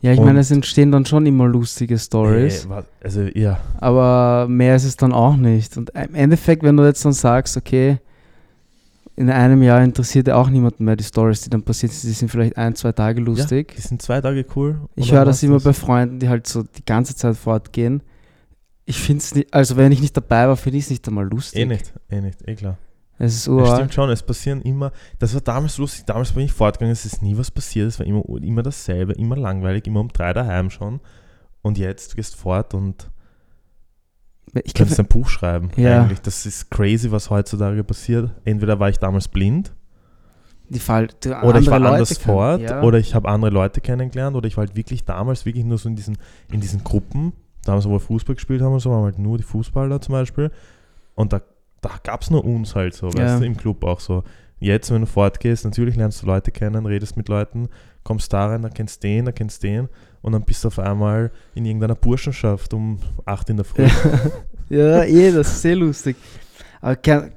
[0.00, 2.68] ja ich und- meine, es entstehen dann schon immer lustige Stories.
[2.68, 5.76] Wa- also, ja, Aber mehr ist es dann auch nicht.
[5.76, 7.98] Und im Endeffekt, wenn du jetzt dann sagst, okay,
[9.22, 12.10] in einem Jahr interessiert ja auch niemanden mehr die Stories, die dann passiert sind.
[12.10, 13.74] Die sind vielleicht ein, zwei Tage lustig.
[13.76, 14.80] die sind zwei Tage cool.
[14.96, 18.02] ich höre das immer bei Freunden, die halt so die ganze Zeit fortgehen.
[18.84, 21.26] Ich finde es nicht, also wenn ich nicht dabei war, finde ich es nicht einmal
[21.28, 21.60] lustig.
[21.60, 22.78] Eh nicht, eh nicht, eh klar.
[23.18, 26.52] Es ist Ja, stimmt schon, es passieren immer, das war damals lustig, damals bin ich
[26.52, 30.08] fortgegangen, es ist nie was passiert, es war immer, immer dasselbe, immer langweilig, immer um
[30.08, 30.98] drei daheim schon.
[31.62, 33.08] Und jetzt, du gehst fort und
[34.64, 35.70] Ich glaube, ein Buch schreiben.
[35.76, 36.02] Ja.
[36.02, 36.20] Eigentlich.
[36.20, 38.30] Das ist crazy, was heutzutage passiert.
[38.44, 39.72] Entweder war ich damals blind
[40.72, 42.60] die Fall, die oder ich war andere anders Leute fort.
[42.62, 42.82] Ja.
[42.82, 45.88] oder ich habe andere Leute kennengelernt oder ich war halt wirklich damals wirklich nur so
[45.88, 46.16] in diesen,
[46.50, 47.32] in diesen Gruppen,
[47.64, 50.50] damals, wo wir Fußball gespielt haben und so, waren halt nur die Fußballer zum Beispiel
[51.14, 51.42] und da,
[51.82, 53.24] da gab es nur uns halt so, Ja.
[53.24, 54.24] weißt du, im Club auch so.
[54.60, 57.68] Jetzt, wenn du fortgehst, natürlich lernst du Leute kennen, redest mit Leuten,
[58.04, 59.88] kommst da rein, dann kennst den, dann kennst den
[60.22, 63.86] und dann bist du auf einmal in irgendeiner Burschenschaft um 8 in der Früh.
[64.68, 66.16] Ja, eh, das ist sehr lustig.
[66.80, 67.30] Aber kann,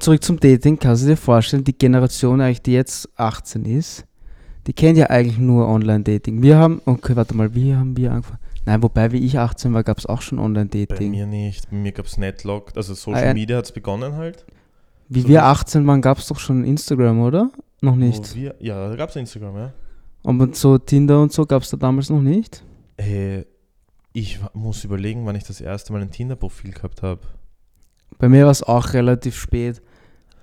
[0.00, 4.04] zurück zum Dating, kannst du dir vorstellen, die Generation eigentlich, die jetzt 18 ist,
[4.66, 6.42] die kennt ja eigentlich nur Online-Dating.
[6.42, 8.40] Wir haben, okay, warte mal, wie haben wir angefangen?
[8.66, 11.10] Nein, wobei, wie ich 18 war, gab es auch schon Bei Online-Dating.
[11.12, 11.70] mir nicht.
[11.70, 13.34] Bei mir gab es Netlock, also Ah, Social ja.
[13.34, 14.44] Media hat es begonnen halt.
[15.08, 17.50] Wie so wir wie- 18 waren, gab es doch schon Instagram, oder?
[17.80, 18.34] Noch nicht.
[18.34, 19.72] Wir, ja, da gab es Instagram, ja.
[20.28, 22.62] Und so Tinder und so gab es da damals noch nicht.
[22.98, 23.46] Äh,
[24.12, 27.22] ich muss überlegen, wann ich das erste Mal ein Tinder-Profil gehabt habe.
[28.18, 29.80] Bei mir war es auch relativ spät.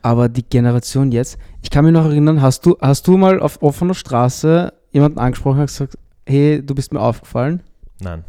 [0.02, 3.62] Aber die Generation jetzt, ich kann mich noch erinnern, hast du, hast du mal auf
[3.62, 7.62] offener Straße jemanden angesprochen und gesagt, hey, du bist mir aufgefallen?
[8.02, 8.26] Nein.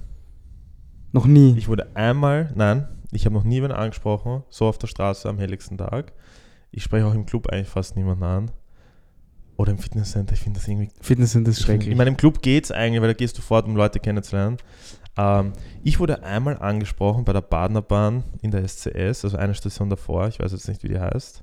[1.12, 1.56] Noch nie.
[1.56, 5.38] Ich wurde einmal, nein, ich habe noch nie wen angesprochen, so auf der Straße am
[5.38, 6.12] helligsten Tag.
[6.70, 8.50] Ich spreche auch im Club eigentlich fast niemanden an.
[9.56, 11.92] Oder im Fitnesscenter, ich finde das irgendwie Fitness sind das ich find- schrecklich.
[11.92, 14.58] Ich meine, im Club geht es eigentlich, weil da gehst du fort, um Leute kennenzulernen.
[15.16, 20.28] Ähm, ich wurde einmal angesprochen bei der Badnerbahn in der SCS, also eine Station davor,
[20.28, 21.42] ich weiß jetzt nicht, wie die heißt,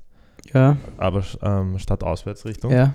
[0.52, 2.70] ja, aber ähm, Stadtauswärtsrichtung.
[2.72, 2.94] ja.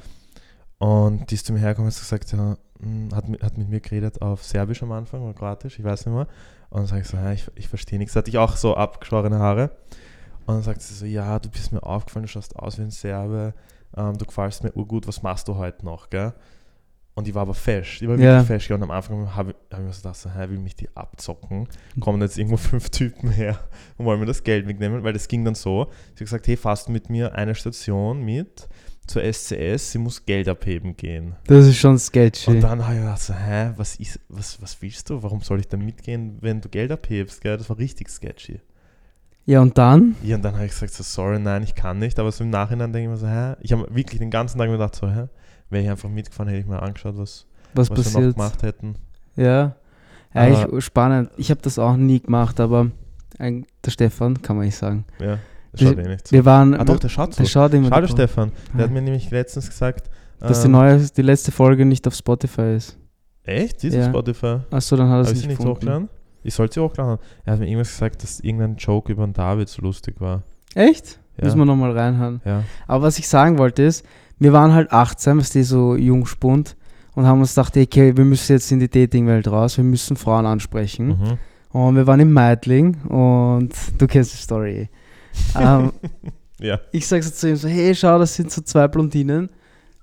[0.78, 3.68] Und die ist zu mir hergekommen und hat gesagt, ja, hm, hat, mit- hat mit
[3.68, 6.28] mir geredet auf Serbisch am Anfang oder Kroatisch, ich weiß nicht mehr.
[6.70, 8.14] Und dann sage ich so, ja, ich, ich verstehe nichts.
[8.14, 9.72] Da hatte ich auch so abgeschorene Haare.
[10.46, 12.92] Und dann sagt sie so, ja, du bist mir aufgefallen, du schaust aus wie ein
[12.92, 13.54] Serbe,
[13.98, 16.34] ähm, du gefällst mir urgut, was machst du heute noch, gell?
[17.16, 18.36] Und die war aber fesch, die war Ja.
[18.38, 18.68] wirklich fesch.
[18.70, 18.78] gell?
[18.78, 20.88] Und am Anfang habe ich, hab ich mir so gedacht, so, hä, will mich die
[20.96, 21.68] abzocken?
[22.00, 23.60] Kommen jetzt irgendwo fünf Typen her
[23.98, 25.04] und wollen mir das Geld wegnehmen?
[25.04, 25.86] Weil das ging dann so.
[26.10, 28.70] Sie hat gesagt, hey, fährst du mit mir eine Station mit
[29.06, 31.36] zur SCS, sie muss Geld abheben gehen.
[31.48, 32.52] Das ist schon sketchy.
[32.52, 35.22] Und dann habe ich gedacht, so, hä, was, ist, was, was willst du?
[35.24, 37.42] Warum soll ich da mitgehen, wenn du Geld abhebst?
[37.42, 37.58] Gell?
[37.58, 38.62] Das war richtig sketchy.
[39.50, 40.16] Ja, und dann?
[40.24, 42.20] Ja, und dann habe ich gesagt, so, sorry, nein, ich kann nicht.
[42.20, 43.56] Aber so im Nachhinein denke ich mir so, hä?
[43.62, 45.26] Ich habe wirklich den ganzen Tag gedacht, so, hä?
[45.70, 48.96] Wäre ich einfach mitgefahren, hätte ich mir angeschaut, was, Was, was wir noch gemacht hätten.
[49.36, 49.76] Ja.
[50.34, 51.32] Aber- Eigentlich spannend.
[51.38, 52.92] Ich habe das auch nie gemacht, aber
[53.40, 55.06] ein, der Stefan, kann man nicht sagen.
[55.20, 55.40] Ja,
[55.74, 56.32] Wir- schaut eh nichts.
[56.32, 56.74] Wir waren.
[56.76, 57.42] Ah doch, der schaut so.
[57.44, 57.90] der schaut immer.
[57.90, 58.08] Schade.
[58.08, 58.52] Stefan.
[58.74, 58.94] Der hat Ah.
[58.94, 60.10] mir nämlich letztens gesagt,
[60.40, 62.98] Dass die ähm, neue, die letzte Folge nicht auf Spotify ist.
[63.44, 63.82] Echt?
[63.82, 64.10] Dieses Ja.
[64.10, 64.58] Spotify?
[64.72, 66.08] Achso, dann hat er es ich nicht nicht hochgeladen?
[66.44, 67.18] Ich sollte sie hochladen.
[67.46, 70.44] Er hat mir irgendwas gesagt, dass irgendein Joke über den David so lustig war.
[70.76, 71.20] Echt?
[71.38, 71.46] Ja.
[71.46, 72.42] Müssen wir nochmal reinhören.
[72.46, 72.64] Ja.
[72.88, 74.06] Aber was ich sagen wollte ist,
[74.40, 76.76] wir waren halt 18, was die so Jungspund
[77.16, 80.46] und haben uns gedacht, okay, wir müssen jetzt in die Datingwelt raus, wir müssen Frauen
[80.46, 81.08] ansprechen.
[81.08, 81.38] Mhm.
[81.72, 84.90] Und wir waren in Meidling und du kennst die Story.
[85.58, 85.92] ähm,
[86.62, 86.80] Ja.
[86.92, 89.50] ich sag so zu ihm so, hey, schau, das sind so zwei Blondinen.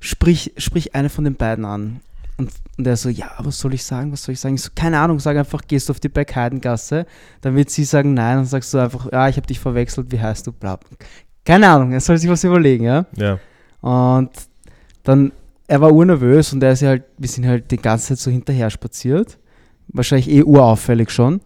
[0.01, 2.01] Sprich, sprich eine von den beiden an.
[2.38, 4.57] Und, und er so, ja, was soll ich sagen, was soll ich sagen?
[4.57, 7.07] Ich so, keine Ahnung, sag einfach, gehst du auf die Bergheidengasse.
[7.40, 10.20] Dann wird sie sagen, nein, dann sagst du einfach, ja, ich habe dich verwechselt, wie
[10.20, 10.79] heißt du, bla.
[11.44, 13.07] Keine Ahnung, er soll sich was überlegen, ja.
[13.16, 13.38] Ja.
[13.81, 14.31] Und
[15.03, 15.33] dann,
[15.66, 18.31] er war urnervös und er ist ja halt, wir sind halt die ganze Zeit so
[18.31, 19.38] hinterher spaziert.
[19.88, 21.40] Wahrscheinlich eh urauffällig schon.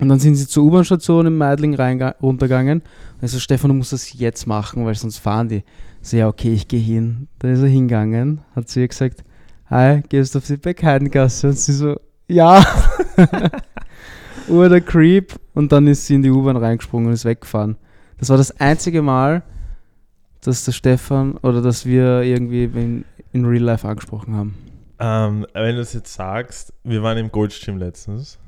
[0.00, 1.74] Und dann sind sie zur U-Bahn-Station in Meidling
[2.22, 2.80] runtergegangen.
[2.80, 5.62] Und ich so, Stefan, du musst das jetzt machen, weil sonst fahren die.
[6.00, 7.28] So, ja, okay, ich gehe hin.
[7.38, 9.22] Dann ist er hingegangen, hat ihr gesagt,
[9.70, 11.48] hi, gehst du auf die Beckheidengasse?
[11.48, 12.64] Und sie so, ja.
[14.48, 15.34] Ur der Creep.
[15.54, 17.76] Und dann ist sie in die U-Bahn reingesprungen und ist weggefahren.
[18.18, 19.42] Das war das einzige Mal,
[20.42, 24.54] dass der Stefan oder dass wir irgendwie in, in Real Life angesprochen haben.
[24.98, 28.38] Ähm, wenn du es jetzt sagst, wir waren im Gold Gym letztens.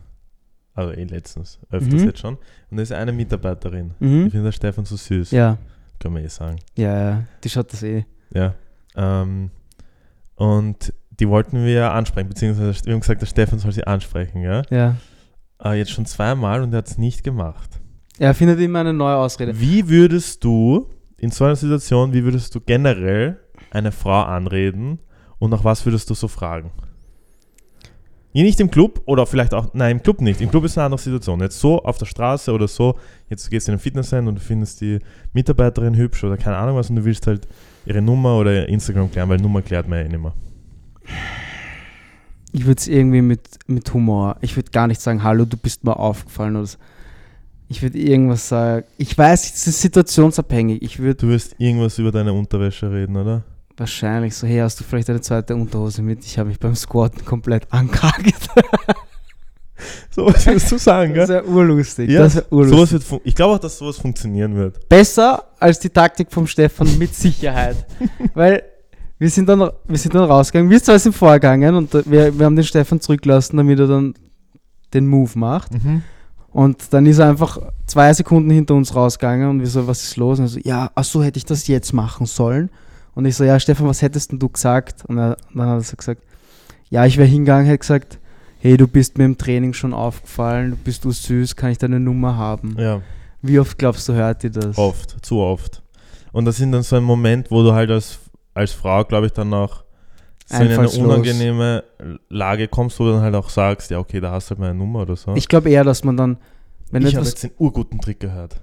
[0.74, 2.06] Also eh letztens, öfters Mhm.
[2.08, 2.38] jetzt schon.
[2.70, 3.92] Und da ist eine Mitarbeiterin.
[4.00, 4.26] Mhm.
[4.26, 5.30] Ich finde der Stefan so süß.
[5.32, 5.58] Ja,
[6.00, 6.56] Können wir eh sagen.
[6.76, 8.04] ja, ja, die schaut das eh.
[8.32, 8.54] Ja.
[8.96, 9.50] Ähm,
[10.37, 14.62] und die wollten wir ansprechen, beziehungsweise wir haben gesagt, der Stefan soll sie ansprechen, ja.
[14.70, 14.96] Ja.
[15.62, 17.81] Äh, jetzt schon zweimal und er hat es nicht gemacht.
[18.18, 19.59] Er findet immer eine neue Ausrede.
[19.59, 23.38] Wie würdest du in so einer Situation, wie würdest du generell
[23.70, 24.98] eine Frau anreden
[25.38, 26.70] und nach was würdest du so fragen?
[28.35, 30.40] Ja, nicht im Club oder vielleicht auch, nein, im Club nicht.
[30.40, 31.40] Im Club ist eine andere Situation.
[31.40, 32.98] Jetzt so auf der Straße oder so,
[33.29, 35.01] jetzt gehst du in ein Fitnesscenter und du findest die
[35.35, 37.46] Mitarbeiterin hübsch oder keine Ahnung was und du willst halt
[37.85, 40.33] ihre Nummer oder ihr Instagram klären, weil Nummer klärt man ja eh nicht mehr.
[42.52, 44.36] Ich würde es irgendwie mit, mit Humor.
[44.42, 46.78] Ich würde gar nicht sagen, hallo, du bist mir aufgefallen oder so.
[47.68, 48.84] Ich würde irgendwas sagen.
[48.98, 50.82] Ich weiß, es ist situationsabhängig.
[50.82, 53.42] Ich würde Du wirst irgendwas über deine Unterwäsche reden, oder?
[53.74, 56.24] wahrscheinlich so, hey, hast du vielleicht eine zweite Unterhose mit?
[56.24, 58.32] Ich habe mich beim Squatten komplett angekackt.
[60.10, 61.36] So was würdest du sagen, Das gell?
[61.42, 62.10] wäre urlustig.
[62.10, 62.76] Ja, das wär urlustig.
[62.90, 64.88] sowas wird ich glaube auch, dass sowas funktionieren wird.
[64.88, 67.76] Besser als die Taktik vom Stefan mit Sicherheit.
[68.34, 68.62] Weil
[69.22, 70.68] wir sind dann, wir sind dann rausgegangen.
[70.68, 74.14] Wir zwei sind vorgegangen und wir, wir haben den Stefan zurückgelassen, damit er dann
[74.92, 75.70] den Move macht.
[76.50, 77.56] Und dann ist er einfach
[77.87, 80.40] zwei Sekunden hinter uns rausgegangen und wir so, was ist los?
[80.40, 82.68] Und er so, ja, ach so, hätte ich das jetzt machen sollen?
[83.14, 85.04] Und ich so, ja, Stefan, was hättest denn du gesagt?
[85.06, 86.24] Und, er, dann hat er so gesagt,
[86.90, 88.18] ja, ich wäre hingegangen, hätte gesagt,
[88.58, 92.00] hey, du bist mir im Training schon aufgefallen, du bist du süß, kann ich deine
[92.00, 92.74] Nummer haben?
[92.76, 93.02] Ja.
[93.40, 94.76] Wie oft glaubst du, hört ihr das?
[94.76, 95.80] Oft, zu oft.
[96.32, 98.18] Und das sind dann so ein Moment, wo du halt als,
[98.54, 99.84] als Frau, glaube ich, dann auch
[100.46, 101.84] so in eine unangenehme
[102.28, 104.74] Lage kommst, wo du dann halt auch sagst, ja, okay, da hast du halt meine
[104.74, 105.34] Nummer oder so.
[105.34, 106.38] Ich glaube eher, dass man dann,
[106.90, 108.60] wenn ich habe jetzt den urguten Trick gehört.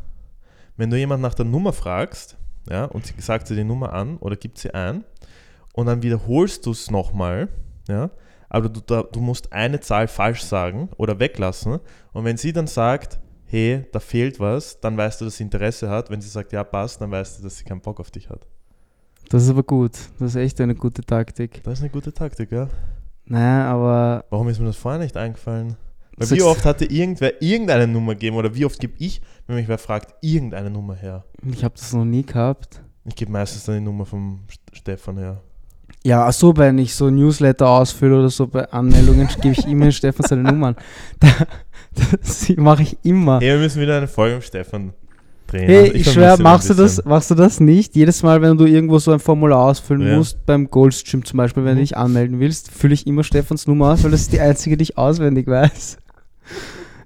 [0.78, 2.38] Wenn du jemanden nach der Nummer fragst,
[2.70, 5.04] ja, und sie sagt sie die Nummer an oder gibt sie ein,
[5.74, 7.50] und dann wiederholst du es nochmal,
[7.88, 8.10] ja,
[8.50, 11.80] aber du, da, du musst eine Zahl falsch sagen oder weglassen.
[12.14, 15.90] Und wenn sie dann sagt, hey, da fehlt was, dann weißt du, dass sie Interesse
[15.90, 16.10] hat.
[16.10, 18.48] Wenn sie sagt, ja, passt, dann weißt du, dass sie keinen Bock auf dich hat.
[19.30, 19.92] Das ist aber gut.
[20.20, 21.62] Das ist echt eine gute Taktik.
[21.64, 22.68] Das ist eine gute Taktik, ja.
[23.26, 25.76] Naja, aber Warum ist mir das vorher nicht eingefallen?
[26.18, 29.68] Weil wie oft hatte irgendwer irgendeine Nummer gegeben oder wie oft gebe ich, wenn mich
[29.68, 31.24] wer fragt, irgendeine Nummer her?
[31.50, 32.82] Ich habe das noch nie gehabt.
[33.06, 35.42] Ich gebe meistens dann die Nummer vom St- Stefan her.
[36.04, 40.26] Ja, so, wenn ich so Newsletter ausfülle oder so bei Anmeldungen, gebe ich immer Stefan
[40.28, 40.76] seine Nummern.
[41.96, 43.40] Da, das mache ich immer.
[43.40, 44.94] Hey, wir müssen wieder eine Folge mit Stefan
[45.52, 45.66] drehen.
[45.68, 47.96] Hey, Also ich vermisse schwör, ihn ein machst du das, machst du das nicht?
[47.96, 50.18] Jedes Mal, wenn du irgendwo so ein Formular ausfüllen Ja.
[50.18, 51.78] musst, beim Goldstream zum Beispiel, wenn Mhm.
[51.78, 54.78] du dich anmelden willst, fülle ich immer Stefans Nummer aus, weil das ist die einzige,
[54.78, 55.98] die ich auswendig weiß.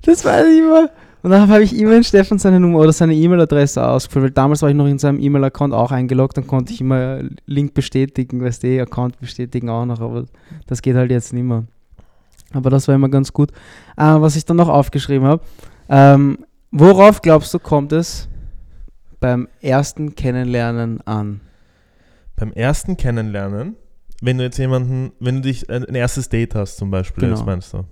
[0.03, 0.89] Das weiß ich immer.
[1.21, 4.61] Und dann habe ich immer in Stefan seine Nummer oder seine E-Mail-Adresse ausgefüllt, weil damals
[4.61, 8.63] war ich noch in seinem E-Mail-Account auch eingeloggt, dann konnte ich immer Link bestätigen, weißt
[8.63, 10.25] du, Account bestätigen auch noch, aber
[10.67, 11.63] das geht halt jetzt nicht mehr.
[12.51, 13.51] Aber das war immer ganz gut.
[13.95, 15.41] Äh, was ich dann noch aufgeschrieben habe,
[15.87, 16.39] ähm,
[16.71, 18.27] worauf glaubst du, kommt es
[19.23, 21.39] beim ersten Kennenlernen an?
[22.35, 23.77] Beim ersten Kennenlernen,
[24.21, 27.37] wenn du jetzt jemanden, wenn du dich ein, erstes Date hast zum Beispiel, Genau.
[27.37, 27.85] jetzt meinst du.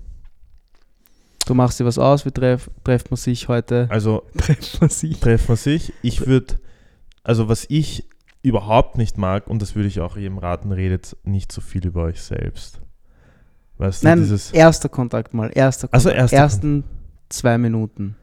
[1.47, 3.87] Du machst dir was aus, wir treff, treffen wir sich heute.
[3.89, 5.19] Also Treffen wir sich.
[5.21, 5.93] treffen wir sich.
[6.01, 6.55] Ich würde,
[7.23, 8.09] also was ich
[8.43, 12.03] überhaupt nicht mag, und das würde ich auch jedem raten, redet nicht so viel über
[12.03, 12.81] euch selbst.
[13.77, 15.49] Weißt du, Nein, erster Kontakt mal.
[15.53, 15.93] Erster Kontakt.
[15.93, 16.83] Also erster Ersten
[17.29, 18.17] zwei Minuten.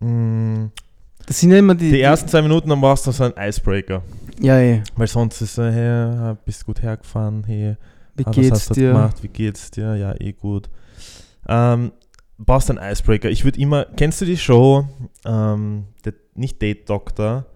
[0.00, 0.70] Mh,
[1.26, 1.90] Das sind ja immer die.
[1.90, 4.02] die ersten zwei Minuten, dann brauchst du so einen Icebreaker.
[4.38, 4.82] Die, ja, eh.
[4.96, 7.76] Weil sonst ist so, hey, bist gut hergefahren, hey,
[8.16, 8.88] Wie Ah, was geht's hast du dir?
[8.92, 9.22] gemacht?
[9.22, 9.96] Wie geht's dir?
[9.96, 10.68] Ja, eh gut.
[11.48, 11.92] Ähm,
[12.38, 13.30] brauchst einen Icebreaker.
[13.30, 14.86] Ich würde immer, kennst du die Show,
[15.24, 17.46] ähm, der, nicht Date Doctor,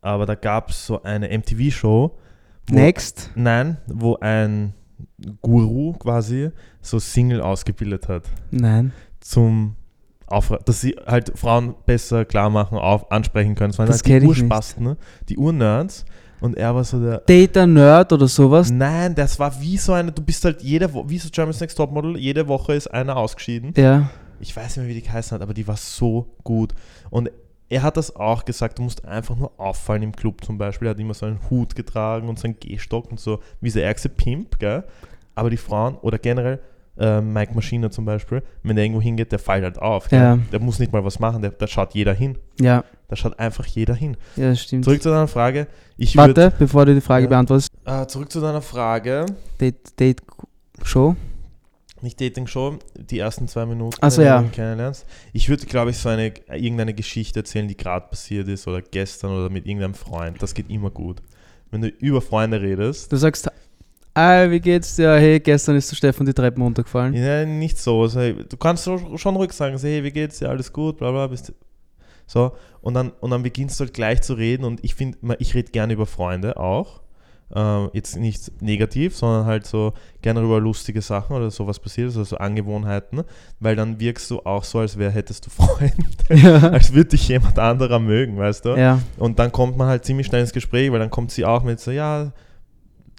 [0.00, 2.16] aber da gab es so eine MTV-Show.
[2.70, 3.30] Next.
[3.34, 4.74] Nein, wo ein
[5.42, 6.50] Guru quasi
[6.80, 8.92] so Single ausgebildet hat, Nein.
[9.20, 9.76] zum
[10.26, 13.70] Aufra dass sie halt Frauen besser klar machen, auf, ansprechen können.
[13.70, 14.26] Das waren Das halt die.
[14.26, 14.96] Urspasten, ne?
[15.28, 16.04] die Urnerds.
[16.40, 18.70] Und er war so der, Data Nerd oder sowas.
[18.70, 21.76] Nein, das war wie so eine, du bist halt jede Woche, wie so Germany's Next
[21.76, 23.72] Topmodel, jede Woche ist einer ausgeschieden.
[23.76, 24.10] Ja.
[24.38, 26.74] Ich weiß nicht mehr, wie die geheißen hat, aber die war so gut.
[27.08, 27.30] Und
[27.68, 30.88] er hat das auch gesagt, du musst einfach nur auffallen im Club zum Beispiel.
[30.88, 33.84] Er hat immer so einen Hut getragen und so einen Gehstock und so, wie der
[33.84, 34.84] ärgste Pimp, gell?
[35.34, 36.60] Aber die Frauen oder generell
[36.98, 40.10] äh, Mike Maschine zum Beispiel, wenn der irgendwo hingeht, der fällt halt auf.
[40.10, 40.38] Ja.
[40.52, 42.38] Der muss nicht mal was machen, der, da schaut jeder hin.
[42.60, 42.84] Ja.
[43.08, 44.16] Da schaut einfach jeder hin.
[44.36, 44.84] Ja, das stimmt.
[44.84, 45.66] Zurück zu deiner Frage.
[45.96, 47.28] Ich würd, Warte, bevor du die Frage Ja.
[47.30, 47.68] beantwortest.
[47.84, 49.26] äh, zurück zu deiner Frage.
[49.60, 50.22] Date, Date
[50.82, 51.16] Show.
[52.02, 54.40] nicht Dating Show, die ersten zwei Minuten, Ach so, wenn du ja.
[54.42, 55.06] ihn kennenlernst.
[55.32, 59.30] Ich würde, glaube ich, so eine irgendeine Geschichte erzählen, die gerade passiert ist oder gestern
[59.32, 60.40] oder mit irgendeinem Freund.
[60.42, 61.22] Das geht immer gut.
[61.70, 63.50] Wenn du über Freunde redest, Du sagst,
[64.16, 65.14] ah, wie geht's dir?
[65.16, 67.14] Hey, gestern ist der Stefan die Treppen runtergefallen.
[67.14, 68.02] ja, nicht so.
[68.02, 70.48] Also, du kannst schon ruhig sagen, so, hey, wie geht's dir?
[70.48, 71.26] Alles gut, bla bla.
[71.28, 71.52] Bist du-
[72.26, 75.54] so, und dann, und dann beginnst du halt gleich zu reden und ich finde, ich
[75.54, 77.02] rede gerne über Freunde auch.
[77.54, 82.08] Ähm, jetzt nicht negativ, sondern halt so gerne über lustige Sachen oder so was passiert
[82.08, 83.22] ist, also so Angewohnheiten,
[83.60, 85.94] weil dann wirkst du auch so, als wäre hättest du Freunde.
[86.30, 86.70] Ja.
[86.70, 88.70] als würde dich jemand anderer mögen, weißt du?
[88.70, 88.98] ja.
[89.18, 91.78] Und dann kommt man halt ziemlich schnell ins Gespräch, weil dann kommt sie auch mit
[91.78, 92.32] so, ja,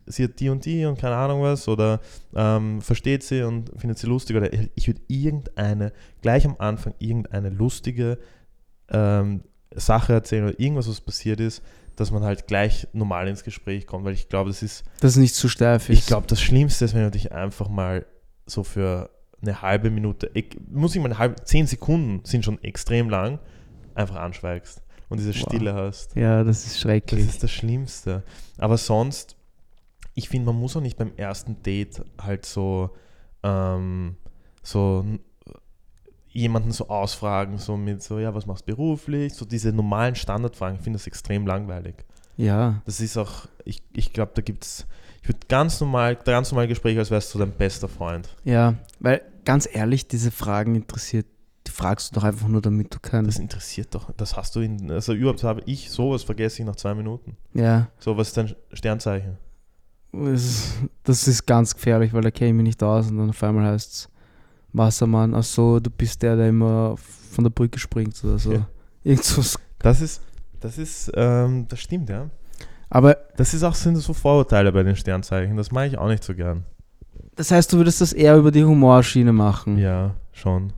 [0.07, 1.99] sie hat die und die und keine Ahnung was oder
[2.35, 5.91] ähm, versteht sie und findet sie lustig oder ich würde irgendeine,
[6.21, 8.17] gleich am Anfang irgendeine lustige
[8.89, 9.41] ähm,
[9.75, 11.61] Sache erzählen oder irgendwas, was passiert ist,
[11.95, 15.17] dass man halt gleich normal ins Gespräch kommt, weil ich glaube, das ist, Dass es
[15.17, 15.99] nicht zu steif ist.
[15.99, 18.05] ich glaube, das Schlimmste ist, wenn du dich einfach mal
[18.45, 19.09] so für
[19.41, 23.39] eine halbe Minute, ich, muss ich mal eine halbe, zehn Sekunden sind schon extrem lang,
[23.93, 25.37] einfach anschweigst und diese Wow.
[25.49, 26.15] Stille hast.
[26.15, 27.27] Ja, das ist Das schrecklich.
[27.27, 28.23] ist das Schlimmste.
[28.57, 29.36] Aber sonst,
[30.17, 32.89] ich finde, man muss auch nicht beim ersten Date halt so,
[33.43, 34.15] ähm,
[34.63, 35.05] so
[36.29, 39.33] jemanden so ausfragen, so mit so, ja, was machst du beruflich?
[39.33, 42.03] So diese normalen Standardfragen, ich finde das extrem langweilig.
[42.35, 42.81] ja.
[42.85, 44.85] Das ist auch, ich, ich glaube, da gibt es,
[45.21, 48.35] ich würde ganz normal, ganz normal Gespräch, als wärst du dein bester Freund.
[48.43, 51.27] Ja, weil ganz ehrlich, diese Fragen interessiert,
[51.67, 53.39] die fragst du doch einfach nur, damit du Das kannst.
[53.39, 56.93] interessiert doch, das hast du in, also überhaupt habe ich sowas vergesse ich nach zwei
[56.95, 57.37] Minuten.
[57.53, 59.37] Ja, So, was ist dein Sternzeichen?
[61.03, 63.65] Das ist, ganz gefährlich, weil da kenne ich mich nicht aus und dann auf einmal
[63.65, 64.09] heißt es
[64.73, 66.95] Wassermann, ach so, du bist der, der immer
[67.31, 68.53] von der Brücke springt oder so.
[68.53, 68.67] Ja.
[69.03, 69.41] Irgend so.
[69.79, 70.21] Das ist,
[70.59, 72.29] das ist, ähm, das stimmt, ja.
[72.89, 75.57] Aber Das ist auch sind so Vorurteile bei den Sternzeichen.
[75.57, 76.63] Das mache ich auch nicht so gern.
[77.35, 79.77] das heißt, du würdest das eher über die Humorschiene machen.
[79.77, 80.73] Ja, schon.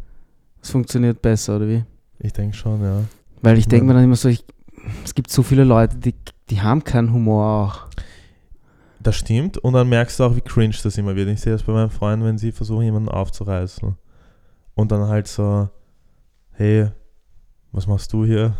[0.62, 1.84] Das funktioniert besser, oder wie?
[2.20, 3.04] Ich denke schon, ja.
[3.42, 3.88] Weil ich denke Ja.
[3.88, 4.44] mir dann immer so, ich,
[5.06, 6.14] es gibt so viele Leute, die,
[6.50, 7.88] die haben keinen Humor auch.
[9.02, 9.58] Das stimmt.
[9.58, 11.30] Und dann merkst du auch, wie cringe das immer wird.
[11.30, 13.96] Ich sehe das bei meinen Freunden, wenn sie versuchen, jemanden aufzureißen.
[14.76, 15.70] Und dann halt so,
[16.52, 16.88] hey,
[17.72, 18.56] was machst du hier?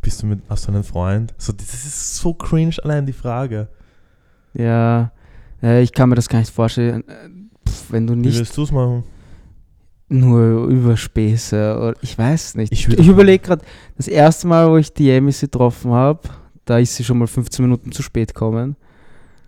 [0.00, 1.34] Bist du mit, hast du einen Freund?
[1.38, 3.68] So, das ist so cringe, allein die Frage.
[4.54, 5.12] Ja,
[5.62, 7.04] äh, ich kann mir das gar nicht vorstellen.
[7.08, 9.04] Äh, pf, wenn du Wie nicht willst du es machen?
[10.08, 12.70] nur über Späße oder ich weiß nicht.
[12.72, 13.64] Ich Ich, überlege gerade,
[13.96, 16.20] das erste Mal, wo ich die Amy getroffen habe,
[16.66, 18.76] da ist sie schon mal 15 Minuten zu spät gekommen.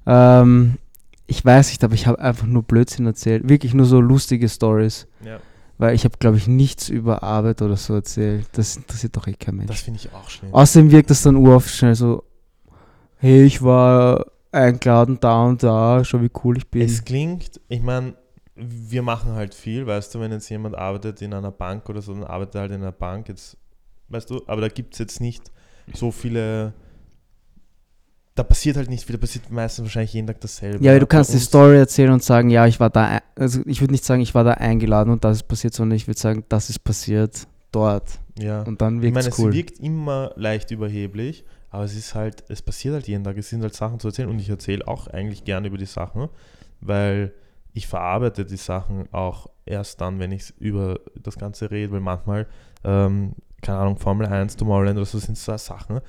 [0.07, 0.79] Ähm,
[1.27, 3.49] ich weiß nicht, aber ich habe einfach nur Blödsinn erzählt.
[3.49, 5.07] Wirklich nur so lustige Stories.
[5.25, 5.39] Ja.
[5.79, 8.47] Weil ich habe, glaube ich, nichts über Arbeit oder so erzählt.
[8.53, 9.69] Das interessiert doch eh kein Mensch.
[9.69, 10.55] Das finde ich auch schlimm.
[10.55, 12.23] Außerdem wirkt das dann uroft schnell so,
[13.17, 16.83] hey, ich war eingeladen da und da, schau wie cool ich bin.
[16.83, 18.15] Es klingt, ich meine,
[18.55, 22.15] wir machen halt viel, weißt du, wenn jetzt jemand arbeitet in einer Bank oder so,
[22.15, 23.57] dann arbeitet er halt in einer Bank, jetzt,
[24.09, 25.51] weißt du, aber da gibt es jetzt nicht
[25.93, 26.73] so viele,
[28.35, 30.85] da passiert halt nicht viel, da passiert meistens wahrscheinlich jeden Tag dasselbe.
[30.85, 33.81] Ja, aber du kannst die Story erzählen und sagen, ja, ich war da, also ich
[33.81, 36.45] würde nicht sagen, ich war da eingeladen und das ist passiert, sondern ich würde sagen,
[36.49, 38.19] das ist passiert dort.
[38.39, 38.63] Ja.
[38.63, 39.53] Und dann Ich wirkt meine, es es cool.
[39.53, 43.63] wirkt immer leicht überheblich, aber es ist halt, es passiert halt jeden Tag, es sind
[43.63, 46.29] halt Sachen zu erzählen und ich erzähle auch eigentlich gerne über die Sachen,
[46.81, 47.33] weil
[47.73, 52.47] ich verarbeite die Sachen auch erst dann, wenn ich über das Ganze rede, weil manchmal,
[52.85, 56.01] ähm, keine Ahnung, Formel 1, Tomorrowland oder so sind so Sachen,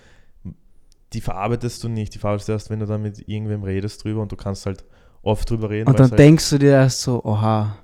[1.16, 4.22] die verarbeitest du nicht, die verarbeitest du erst, wenn du dann mit irgendwem redest drüber
[4.22, 4.84] und du kannst halt
[5.24, 5.88] oft drüber reden.
[5.88, 7.78] Und dann halt, denkst du dir erst so, oha,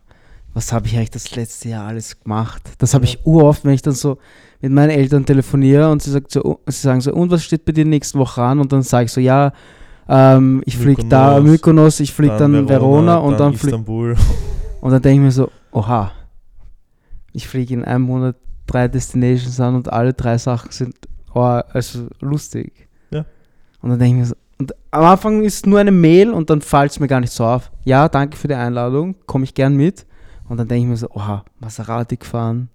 [0.53, 2.61] was habe ich eigentlich das letzte Jahr alles gemacht?
[2.77, 3.11] Das habe Ja.
[3.11, 4.17] ich uroft, wenn ich dann so
[4.59, 7.63] mit meinen Eltern telefoniere und sie, sagt so, oh, sie sagen so, und was steht
[7.63, 8.59] bei dir nächste Woche an?
[8.59, 9.53] Und dann sage ich so, ja,
[10.09, 14.15] ähm, ich fliege da Mykonos, ich fliege dann, Verona, und dann flieg, Istanbul.
[14.81, 16.11] Und dann denke ich mir so, oha,
[17.33, 20.95] ich fliege in einem Monat drei Destinations an und alle drei Sachen sind
[21.33, 22.89] oh, also lustig.
[23.81, 26.61] Und dann denke ich mir so, und am Anfang ist nur eine Mail und dann
[26.61, 27.71] fällt es mir gar nicht so auf.
[27.83, 30.05] Ja, danke für die Einladung, komme ich gern mit.
[30.47, 32.69] Und dann denke ich mir so, oha, Maserati gefahren.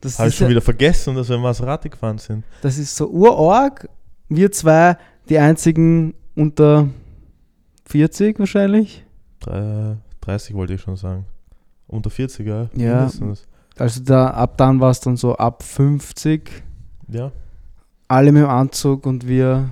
[0.00, 2.44] Das Habe ich schon ja, wieder vergessen, dass wir Maserati gefahren sind.
[2.60, 3.88] das ist so urorg.
[4.28, 4.96] Wir zwei,
[5.28, 6.88] die einzigen unter
[7.86, 9.04] 40 wahrscheinlich.
[9.40, 11.24] Drei- 30 wollte ich schon sagen.
[11.88, 12.68] Unter 40, ja.
[12.74, 12.96] Ja.
[13.00, 13.46] mindestens.
[13.76, 16.50] Also da, ab dann war es dann so ab 50.
[17.08, 17.32] Ja.
[18.08, 19.70] alle mit dem Anzug und wir.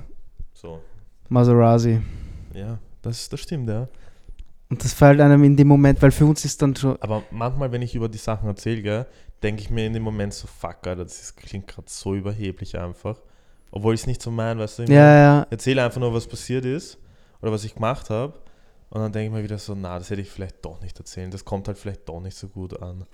[1.30, 2.00] Maserati.
[2.54, 3.88] Ja, das, das stimmt, ja.
[4.68, 7.00] Und das fällt einem in dem Moment, weil für uns ist dann schon.
[7.00, 9.06] Aber manchmal, wenn ich über die Sachen erzähle,
[9.42, 12.78] denke ich mir in dem Moment so, fuck, Alter, das ist, klingt gerade so überheblich
[12.78, 13.16] einfach.
[13.72, 14.82] Obwohl ich es nicht so meine, weißt du?
[14.84, 15.46] ich Ja, ja.
[15.50, 16.98] erzähle einfach nur, was passiert ist
[17.40, 18.34] oder was ich gemacht habe.
[18.90, 21.30] Und dann denke ich mir wieder so, na, das hätte ich vielleicht doch nicht erzählen.
[21.30, 23.04] Das kommt halt vielleicht doch nicht so gut an.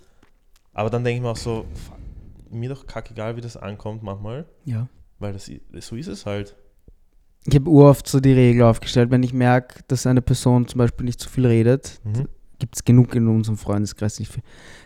[0.73, 1.99] Aber dann denke ich mir auch so, fuck,
[2.51, 4.47] mir doch kackegal, wie das ankommt manchmal.
[4.65, 4.89] ja.
[5.19, 5.51] Weil das,
[5.81, 6.55] so ist es halt.
[7.47, 11.07] Ich habe uroft so die Regel aufgestellt, wenn ich merke, dass eine Person zum Beispiel
[11.07, 12.27] nicht zu viel redet, Mhm.
[12.59, 14.43] gibt es genug in unserem Freundeskreis nicht viel,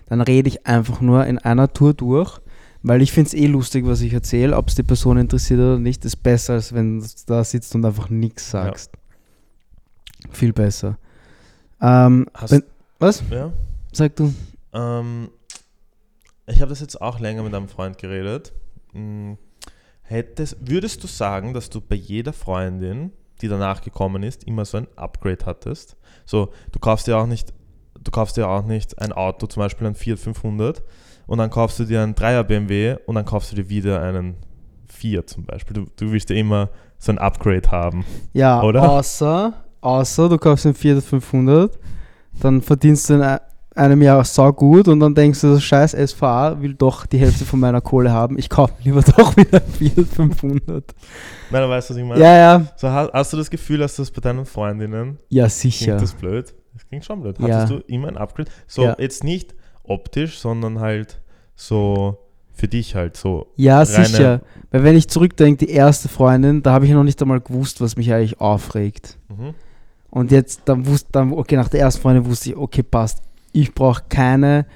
[0.06, 2.38] dann rede ich einfach nur in einer Tour durch,
[2.82, 5.78] weil ich finde es eh lustig, was ich erzähle, ob es die Person interessiert oder
[5.78, 8.64] nicht, ist besser, als wenn du da sitzt und einfach nichts Ja.
[8.64, 8.92] sagst.
[10.30, 10.98] Viel besser.
[11.80, 12.62] Ähm, wenn,
[12.98, 13.22] was?
[13.30, 13.52] ja?
[13.92, 14.34] Sag du?
[14.74, 15.30] Ähm,
[16.46, 18.52] ich habe das jetzt auch länger mit einem Freund geredet.
[18.92, 19.38] Hm,
[20.10, 24.78] Hättest, würdest du sagen, dass du bei jeder Freundin, die danach gekommen ist, immer so
[24.78, 25.96] ein Upgrade hattest?
[26.26, 27.54] So, du kaufst dir auch nicht,
[28.02, 30.82] du kaufst dir auch nicht ein Auto, zum Beispiel ein Fiat 500,
[31.28, 34.34] und dann kaufst du dir einen 3er BMW und dann kaufst du dir wieder einen
[34.88, 35.74] Fiat zum Beispiel.
[35.74, 38.04] Du, du willst ja immer so ein Upgrade haben.
[38.32, 38.90] Ja, Oder?
[38.90, 41.78] außer, außer du kaufst einen Fiat 500,
[42.40, 43.38] dann verdienst du in ein-
[43.80, 47.44] einem Jahr sau gut und dann denkst du, das scheiß SVA will doch die Hälfte
[47.44, 48.38] von meiner Kohle haben.
[48.38, 50.94] Ich kaufe mir lieber doch wieder einen Fiat 500.
[51.50, 52.20] Nein, du weißt, was ich meine?
[52.22, 52.66] Ja, ja.
[52.76, 55.96] So, hast, hast du das Gefühl, dass das bei deinen Freundinnen Ja, Klingt sicher.
[55.96, 56.54] das blöd?
[56.74, 57.36] Das klingt schon blöd.
[57.40, 57.56] Ja.
[57.60, 58.50] Hattest du immer ein Upgrade?
[58.66, 58.96] So, Ja.
[58.98, 61.20] jetzt nicht optisch, sondern halt
[61.56, 62.18] so
[62.52, 63.46] für dich halt so.
[63.56, 64.40] Ja, sicher.
[64.70, 67.96] Weil wenn ich zurückdenke, die erste Freundin, da habe ich noch nicht einmal gewusst, was
[67.96, 69.16] mich eigentlich aufregt.
[69.28, 69.54] Mhm.
[70.10, 73.22] Und jetzt, dann wusste, dann, okay, nach der ersten Freundin wusste ich, okay, passt.
[73.52, 74.66] Ich brauche keine,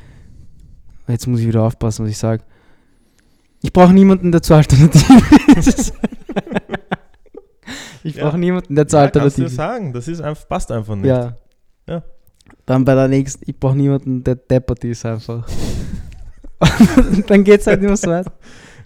[1.09, 2.43] jetzt muss ich wieder aufpassen, was ich sage.
[3.63, 5.23] Ich brauche niemanden, der zur Alternative
[5.57, 5.93] ist.
[8.03, 8.25] ich Ja.
[8.25, 11.07] brauche niemanden, der zur Ja, kannst du Alternative sagen, das ist einfach, passt einfach nicht.
[11.07, 11.37] Ja.
[11.89, 12.03] Ja.
[12.67, 15.47] Dann bei der nächsten, ich brauche niemanden, der deppert ist einfach.
[17.27, 18.33] dann geht es halt immer so weiter.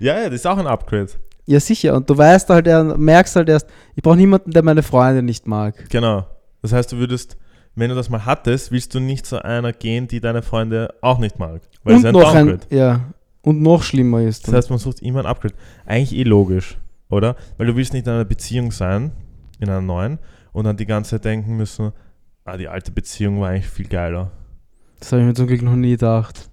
[0.01, 1.09] ja, ja, das ist auch ein Upgrade.
[1.47, 1.95] Ja, sicher.
[1.95, 5.47] Und du weißt halt, er- merkst halt erst, ich brauche niemanden, der meine Freunde nicht
[5.47, 5.89] mag.
[5.89, 6.26] Genau.
[6.62, 7.36] Das heißt, du würdest,
[7.79, 11.18] wenn du das mal hattest, willst du nicht zu einer gehen, die deine Freunde auch
[11.18, 11.62] nicht mag.
[11.85, 12.74] Weil und es ein noch ein, Downgrade.
[12.74, 13.01] ja.
[13.43, 14.57] Und noch schlimmer ist Das dann.
[14.57, 15.55] heißt, man sucht immer ein Upgrade.
[15.87, 16.76] Eigentlich eh logisch,
[17.09, 17.37] oder?
[17.57, 19.12] Weil du willst nicht in einer Beziehung sein,
[19.61, 20.18] in einer neuen,
[20.53, 21.93] und dann die ganze Zeit denken müssen,
[22.45, 24.33] ah, die alte Beziehung war eigentlich viel geiler.
[24.99, 26.51] Das habe ich mir zum Glück noch nie gedacht.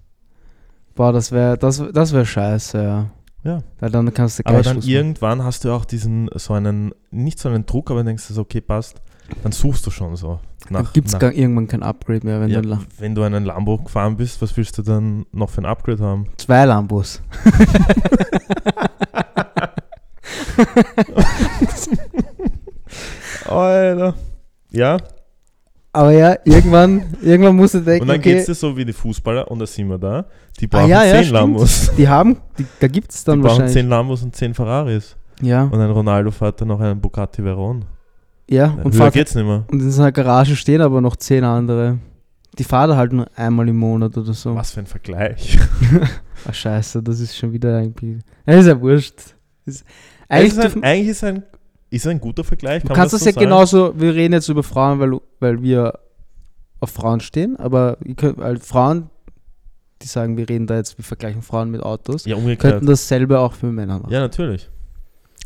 [0.94, 3.10] Boah, das wäre das, das wär scheiße, ja.
[3.42, 3.62] Ja.
[3.78, 7.48] Weil dann kannst du Aber dann irgendwann hast du auch diesen, so einen, nicht so
[7.48, 9.02] einen Druck, aber denkst du so, okay, passt.
[9.42, 10.40] Dann suchst du schon so.
[10.70, 14.16] Dann gibt es irgendwann kein Upgrade mehr, wenn ja, du wenn du einen Lambo gefahren
[14.16, 16.26] bist, was willst du dann noch für ein Upgrade haben?
[16.38, 17.22] zwei Lambos.
[23.48, 24.14] Alter.
[24.70, 24.96] Ja,
[25.92, 28.84] Aber ja, irgendwann, irgendwann musst du denken, und dann okay, geht es dir so wie
[28.84, 30.26] die Fußballer und da sind wir da.
[30.60, 31.32] Die Ah, brauchen ja, ja, zehn stimmt.
[31.32, 31.90] Lambos.
[31.96, 33.72] die haben, die, da gibt es Die dann brauchen wahrscheinlich.
[33.72, 35.16] zehn Lambos und zehn Ferraris.
[35.40, 37.84] Ja, Und ein Ronaldo fährt dann noch einen Bugatti Veyron.
[38.48, 38.70] Ja.
[38.82, 39.64] Und, Höher fahrt, geht's nicht mehr.
[39.70, 41.98] und in seiner Garage stehen aber noch zehn andere.
[42.58, 44.54] Die fahren er halt nur einmal im Monat oder so.
[44.54, 45.58] Was für ein Vergleich.
[46.48, 48.18] Ach scheiße, das ist schon wieder irgendwie.
[48.46, 49.34] Ja, ist ja wurscht.
[49.66, 49.84] Ist,
[50.28, 51.42] eigentlich ist ein, eigentlich ist ein,
[51.90, 52.82] ist ein guter Vergleich.
[52.82, 53.44] du kann man kannst das so ja sagen?
[53.44, 55.98] genauso, wir reden jetzt über Frauen, weil, weil wir
[56.80, 59.10] auf Frauen stehen, aber könnt, weil Frauen,
[60.02, 62.60] die sagen, wir reden da jetzt, wir vergleichen Frauen mit Autos, Ja, umgekehrt.
[62.74, 64.12] könnten dasselbe auch für Männer machen.
[64.12, 64.70] Ja, natürlich.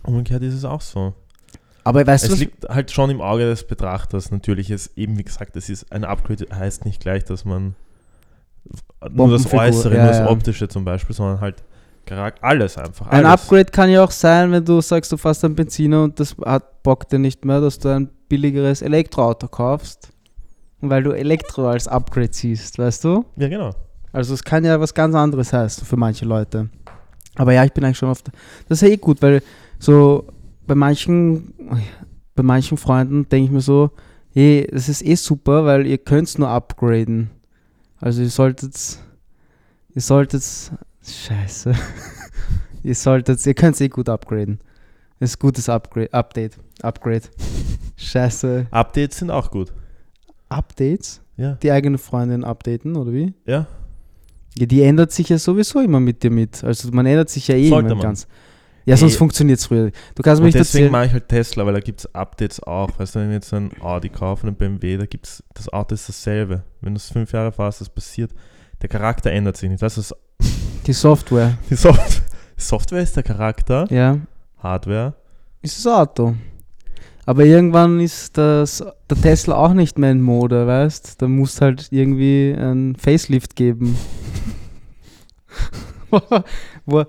[0.05, 1.15] Umgekehrt ist es auch so.
[1.85, 4.31] Aber weißt du, Es was, liegt halt schon im Auge des Betrachters.
[4.31, 7.75] Natürlich ist eben, wie gesagt, es ist ein Upgrade heißt nicht gleich, dass man
[9.11, 10.29] nur das Äußere, ja, nur das.
[10.29, 11.63] Optische zum Beispiel, sondern halt
[12.41, 13.07] alles einfach.
[13.07, 13.43] ein alles.
[13.43, 16.83] Upgrade kann ja auch sein, wenn du sagst, du fährst einen Benziner und das hat
[16.83, 20.09] Bock dir nicht mehr, dass du ein billigeres Elektroauto kaufst.
[20.81, 23.25] Weil du Elektro als Upgrade siehst, weißt du?
[23.37, 23.71] Ja, genau.
[24.13, 26.71] Also es kann ja was ganz anderes heißen für manche Leute.
[27.37, 28.33] Aber ja, ich bin eigentlich schon auf der,
[28.69, 29.43] Das ist ja eh gut, weil
[29.79, 30.25] so
[30.71, 31.53] bei manchen,
[32.37, 33.91] bei manchen Freunden denke ich mir so,
[34.33, 37.31] hey, das ist eh super, weil ihr könnt es nur upgraden.
[37.99, 39.01] Also ihr solltet,
[39.93, 40.45] ihr solltet,
[41.05, 41.75] scheiße,
[42.85, 44.61] ihr solltet, ihr könnt es eh gut upgraden.
[45.19, 47.25] Das ist gutes Upgrade, Update, Upgrade.
[47.97, 48.69] Scheiße.
[48.71, 49.73] Updates sind auch gut.
[50.49, 51.21] Updates?
[51.37, 51.55] Ja.
[51.55, 53.35] Die eigene Freundin updaten, oder wie?
[53.45, 53.67] Ja.
[54.57, 56.63] Ja, die ändert sich ja sowieso immer mit dir mit.
[56.63, 58.05] Also man ändert sich ja eh Sollte immer man.
[58.05, 58.29] ganz.
[58.91, 59.91] Ja, sonst funktioniert es früher.
[60.15, 62.91] Du kannst nicht deswegen mache ich halt Tesla, weil da gibt es Updates auch.
[62.99, 65.95] Weißt du, wenn wir jetzt ein Audi kaufen, einen BMW, da gibt es, das Auto
[65.95, 66.63] ist dasselbe.
[66.81, 68.33] Wenn du es fünf Jahre fährst, das passiert.
[68.83, 69.83] Der Charakter ändert sich nicht.
[69.83, 70.15] Das-
[70.87, 71.57] Die Software.
[71.69, 72.23] die Soft
[72.57, 74.19] Software ist der Charakter, Ja,
[74.59, 75.15] Hardware.
[75.63, 76.35] ist das Auto.
[77.27, 81.21] Aber irgendwann ist das, der Tesla auch nicht mehr in Mode, weißt?
[81.23, 83.97] Da muss halt irgendwie ein Facelift geben.
[86.87, 87.05] Wo,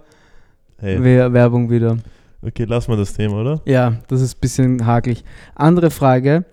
[0.82, 1.98] Hey, Wer- Werbung wieder.
[2.42, 3.62] okay, lassen wir das Thema, oder?
[3.66, 5.24] Ja, das ist ein bisschen hakelig.
[5.56, 6.44] Andere Frage.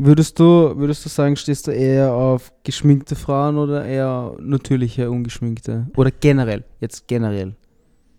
[0.00, 5.88] Würdest du, würdest du sagen, stehst du eher auf geschminkte Frauen oder eher natürliche, ungeschminkte?
[5.96, 7.56] Oder generell, jetzt generell,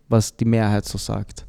[0.10, 1.46] was die Mehrheit so sagt.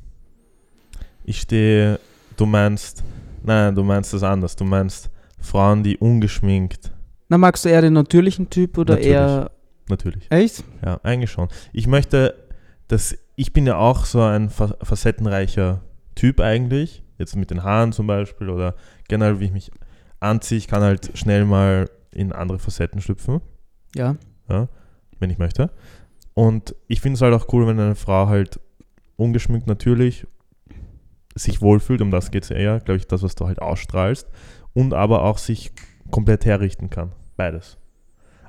[1.25, 1.99] Ich stehe,
[2.37, 3.03] du meinst,
[3.43, 4.55] nein, du meinst das anders.
[4.55, 5.11] Du meinst
[5.41, 6.93] Frauen, die ungeschminkt,
[7.29, 9.13] Na, magst du eher den natürlichen Typ oder Natürlich.
[9.15, 9.51] eher.
[9.89, 10.27] natürlich.
[10.31, 10.63] Echt?
[10.85, 11.49] Ja, eigentlich schon.
[11.73, 12.35] Ich möchte,
[12.89, 15.81] dass ich bin ja auch so ein fa facettenreicher
[16.15, 17.03] Typ eigentlich.
[17.17, 18.75] Jetzt mit den Haaren zum Beispiel oder
[19.09, 19.71] generell, wie ich mich
[20.21, 20.59] anziehe.
[20.59, 23.41] Ich kann halt schnell mal in andere Facetten schlüpfen,
[23.95, 24.17] Ja.
[25.19, 25.71] wenn ich möchte.
[26.35, 28.61] Und ich finde es halt auch cool, wenn eine Frau halt
[29.17, 30.27] ungeschminkt natürlich
[31.35, 34.29] sich wohlfühlt, um das geht es eher, glaube ich, das, was du halt ausstrahlst.
[34.75, 35.73] Und aber auch sich
[36.11, 37.13] komplett herrichten kann.
[37.37, 37.79] Beides.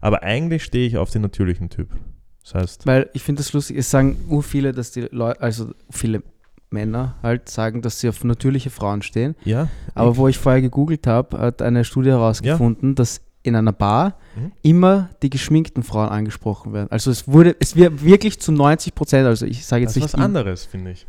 [0.01, 1.95] Aber eigentlich stehe ich auf den natürlichen Typ.
[2.43, 5.71] Das heißt, Weil ich finde das lustig, es sagen ur viele, dass die Leute, also
[5.89, 6.23] viele
[6.69, 9.35] Männer halt sagen, dass sie auf natürliche Frauen stehen.
[9.43, 9.67] ja.
[9.93, 14.51] Aber wo ich vorher gegoogelt habe, hat eine Studie herausgefunden, dass in einer Bar Mhm.
[14.61, 16.89] immer die geschminkten Frauen angesprochen werden.
[16.91, 20.13] Also es wurde, es wird wirklich zu 90 Prozent, also ich sage Das jetzt ist
[20.13, 20.13] nicht.
[20.19, 21.05] was anderes, finde ich.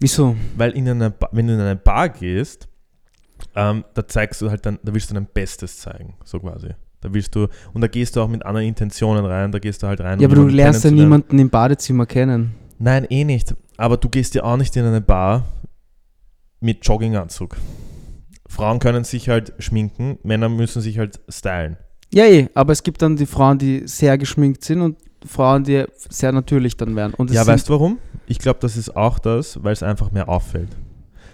[0.00, 0.36] Wieso?
[0.56, 2.68] Weil in einer ba wenn du in eine Bar gehst,
[3.54, 6.70] ähm, da zeigst du halt dann, da willst du dein Bestes zeigen, so quasi.
[7.04, 9.86] Da willst du, und da gehst du auch mit anderen Intentionen rein, da gehst du
[9.86, 10.20] halt rein.
[10.20, 12.54] Ja, aber du lernst ja niemanden im Badezimmer kennen.
[12.78, 13.54] Nein, eh nicht.
[13.76, 15.44] Aber du gehst ja auch nicht in eine Bar
[16.60, 17.56] mit Jogginganzug.
[18.48, 21.76] Frauen können sich halt schminken, Männer müssen sich halt stylen.
[22.10, 24.96] Ja, eh, aber es gibt dann die Frauen, die sehr geschminkt sind und
[25.26, 27.14] Frauen, die sehr natürlich dann werden.
[27.30, 27.98] Ja, weißt du warum?
[28.26, 30.70] Ich glaube, das ist auch das, weil es einfach mehr auffällt.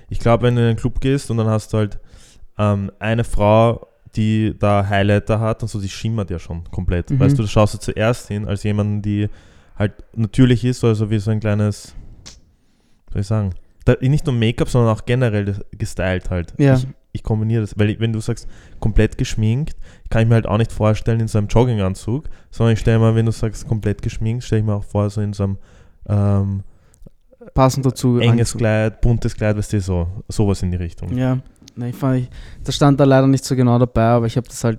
[0.08, 2.00] Ich glaube, wenn du in einen Club gehst und dann hast du halt
[2.58, 3.86] ähm, eine Frau,
[4.16, 7.11] die da Highlighter hat und so, die schimmert ja schon komplett.
[7.11, 7.20] Mhm.
[7.20, 9.28] Weißt du, da schaust du zuerst hin als jemanden, die
[9.76, 11.94] halt natürlich ist, also wie so ein kleines,
[13.12, 13.50] soll ich sagen,
[13.84, 16.52] da, nicht nur Make-up, sondern auch generell das- gestylt halt.
[16.58, 16.74] Ja.
[16.74, 18.46] Ich, ich kombiniere das, weil ich, wenn du sagst,
[18.78, 19.76] komplett geschminkt,
[20.11, 23.14] kann ich mir halt auch nicht vorstellen in so einem Jogginganzug, sondern ich stelle mir,
[23.14, 25.58] wenn du sagst, komplett geschminkt, stelle ich mir auch vor, so in so einem
[26.08, 26.62] ähm,
[27.54, 28.18] passend dazu.
[28.18, 28.52] enges.
[28.56, 31.16] Kleid, buntes Kleid, weißt du, so, sowas in die Richtung.
[31.16, 31.38] Ja,
[31.76, 32.30] ne, ich fand, ich,
[32.64, 34.78] das stand da leider nicht so genau dabei, aber ich habe das halt,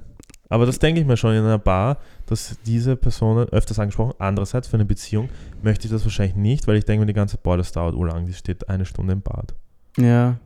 [0.49, 4.13] Aber das denke ich mir schon in einer Bar, dass diese Personen öfters angesprochen.
[4.19, 5.29] Andererseits für eine Beziehung
[5.61, 8.25] möchte ich das wahrscheinlich nicht, weil ich denke mir die ganze Boah, das dauert urlang,
[8.25, 9.53] die steht eine Stunde im Bad.
[9.97, 10.37] ja,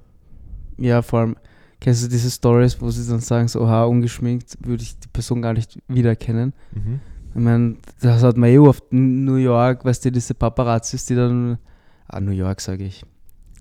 [0.77, 1.37] ja, vor allem,
[1.79, 5.41] Kennst du diese Stories, wo sie dann sagen, so, oha, ungeschminkt, würde ich die Person
[5.41, 6.53] gar nicht wiedererkennen?
[6.73, 6.99] Mhm.
[7.33, 11.15] Ich meine, das hat man eh oft in New York, weißt du, diese Paparazzis, die
[11.15, 11.57] dann,
[12.07, 13.05] ah, New York sage ich,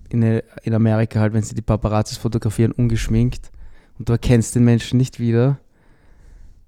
[0.09, 3.51] in, in Amerika halt, wenn sie die Paparazzis fotografieren, ungeschminkt
[3.97, 5.59] und du erkennst den Menschen nicht wieder.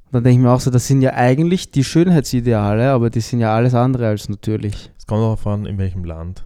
[0.05, 3.19] Und dann denke ich mir auch so, das sind ja eigentlich die Schönheitsideale, aber die
[3.19, 4.91] sind ja alles andere als natürlich.
[4.97, 6.45] Es kommt darauf an, in welchem Land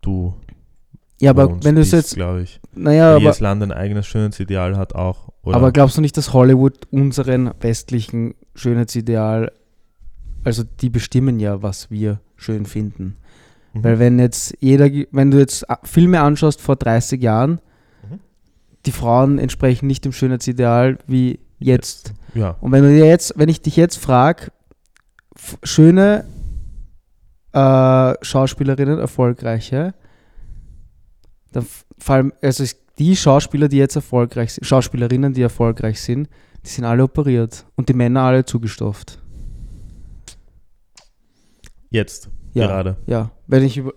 [0.00, 0.34] du
[1.20, 2.60] Ja, aber wenn du es jetzt, glaube ich.
[2.74, 5.28] naja, aber, Jedes Land ein eigenes Schönheitsideal hat auch.
[5.42, 5.56] Oder?
[5.56, 9.52] aber glaubst du nicht, dass Hollywood unseren westlichen Schönheitsideal,
[10.42, 13.16] also die bestimmen ja, was wir schön finden.
[13.74, 13.84] Mhm.
[13.84, 17.60] Weil wenn jetzt jeder, wenn du jetzt a- Filme anschaust vor 30 Jahren,
[18.08, 18.20] Mhm.
[18.86, 22.12] die Frauen entsprechen nicht dem Schönheitsideal wie jetzt.
[22.34, 22.56] Ja.
[22.60, 24.48] Und wenn du dir jetzt, wenn ich dich jetzt frage,
[25.62, 26.24] schöne
[27.52, 29.94] äh, Schauspielerinnen, erfolgreiche,
[31.52, 31.64] dann
[31.98, 32.64] fallen, also
[32.98, 36.28] die Schauspieler, die jetzt erfolgreich sind, Schauspielerinnen, die erfolgreich sind,
[36.64, 39.20] die sind alle operiert und die Männer alle zugestopft.
[41.90, 42.66] Jetzt, Ja.
[42.66, 42.96] gerade.
[43.06, 43.92] Ja, wenn ich über,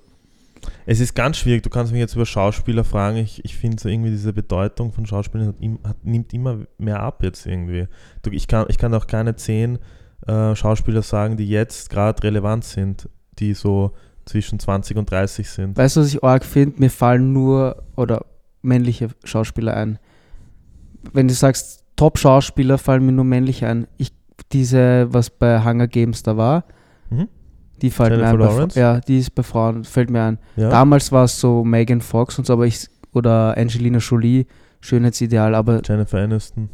[0.85, 1.63] Es ist ganz schwierig.
[1.63, 3.17] Du kannst mich jetzt über Schauspieler fragen.
[3.17, 6.99] Ich, ich finde so irgendwie diese Bedeutung von Schauspielern hat, im- hat, nimmt immer mehr
[7.01, 7.87] ab jetzt irgendwie.
[8.23, 9.79] Du, ich, kann, ich kann auch keine zehn
[10.27, 13.07] äh, Schauspieler sagen, die jetzt gerade relevant sind,
[13.39, 13.91] die so
[14.25, 15.77] zwischen 20 und 30 sind.
[15.77, 16.79] Weißt du, was ich arg finde?
[16.79, 18.25] Mir fallen nur oder
[18.61, 19.99] männliche Schauspieler ein.
[21.13, 23.87] Wenn du sagst, Top-Schauspieler, fallen mir nur männliche ein.
[23.97, 24.11] Ich,
[24.51, 26.65] diese, was bei Hunger Games da war,
[27.09, 27.29] Mhm.
[27.81, 28.39] Die fällt mir Jennifer ein.
[28.39, 28.79] Bei, Fra- Lawrence?
[28.79, 30.39] ja, die ist bei Frauen, fällt mir ein.
[30.55, 30.69] Ja?
[30.69, 34.45] Damals war es so Megan Fox und so, aber ich, oder Angelina Jolie,
[34.81, 36.69] Schönheitsideal, aber Jennifer Aniston.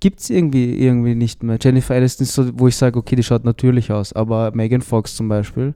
[0.00, 1.58] gibt es irgendwie, irgendwie nicht mehr.
[1.60, 5.16] Jennifer Aniston ist so, wo ich sage, okay, die schaut natürlich aus, aber Megan Fox
[5.16, 5.74] zum Beispiel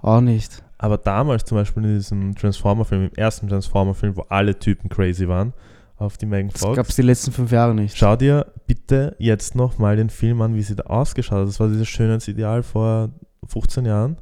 [0.00, 0.62] auch nicht.
[0.78, 5.54] Aber damals zum Beispiel in diesem Transformer-Film, im ersten Transformer-Film, wo alle Typen crazy waren,
[5.96, 6.76] auf die Megan Das Fox.
[6.76, 7.96] gab es die letzten fünf Jahre nicht.
[7.96, 11.48] Schau dir bitte jetzt noch mal den Film an, wie sie da ausgeschaut hat.
[11.48, 13.08] Das war dieses Schönheitsideal vor
[13.46, 14.16] 15 Jahren.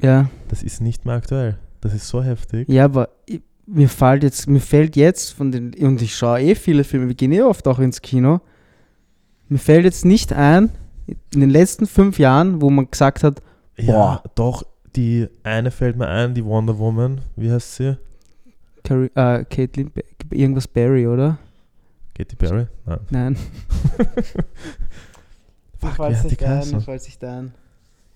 [0.00, 0.28] Ja.
[0.48, 1.58] Das ist nicht mehr aktuell.
[1.80, 2.68] Das ist so heftig.
[2.68, 6.54] Ja, aber ich, mir fällt jetzt, mir fällt jetzt von den, und ich schaue eh
[6.54, 8.40] viele Filme, wir gehen eh oft auch ins Kino.
[9.48, 10.70] Mir fällt jetzt nicht ein,
[11.32, 13.40] in den letzten fünf Jahren, wo man gesagt hat,
[13.76, 14.22] Ja, Boah.
[14.34, 14.62] doch,
[14.96, 17.20] die eine fällt mir ein, die Wonder Woman.
[17.36, 17.96] Wie heißt sie?
[18.84, 19.90] Carrie, äh, Caitlin,
[20.30, 21.38] irgendwas Barry, oder?
[22.14, 22.66] Katy Perry?
[22.84, 22.98] Nein.
[23.10, 23.36] Nein.
[25.78, 26.98] Fuck, wer hat die geheißen?
[26.98, 27.52] sich da ein.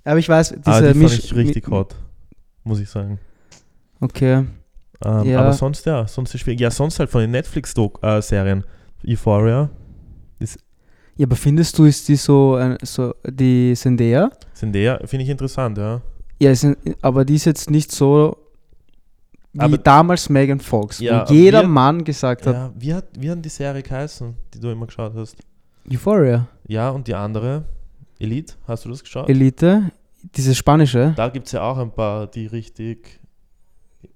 [0.05, 1.94] Aber ich weiß, diese Ah, die fand Misch- ich richtig Mi- hot,
[2.64, 3.18] muss ich sagen.
[4.00, 4.44] Okay.
[5.05, 5.40] Ähm, Ja.
[5.40, 6.61] Aber sonst, ja, sonst ist schwierig.
[6.61, 8.64] Ja, sonst halt von den Netflix-Serien.
[9.07, 9.68] Euphoria,
[11.16, 14.30] Ja, aber findest du, ist die so, äh, so die Zendaya?
[14.61, 16.00] der, finde ich interessant, ja.
[16.40, 16.53] Ja,
[17.03, 18.36] aber die ist jetzt nicht so
[19.53, 23.05] wie Aber- damals Megan Fox, Ja, wo jeder wir- Mann gesagt hat, ja wie, hat,
[23.18, 25.36] wie hat die Serie geheißen, die du immer geschaut hast?
[25.92, 27.64] Euphoria, Ja, und die andere,
[28.22, 29.28] Elite, hast du das geschaut?
[29.28, 29.90] Elite,
[30.34, 31.12] diese spanische.
[31.16, 33.20] Da gibt es ja auch ein paar, die richtig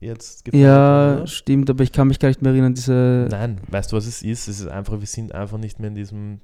[0.01, 1.27] jetzt gefallen Ja, oder?
[1.27, 3.29] stimmt, aber ich kann mich gar nicht mehr erinnern, diese.
[3.31, 4.49] Nein, weißt du, was es ist?
[4.49, 6.41] Es ist einfach, wir sind einfach nicht mehr in diesem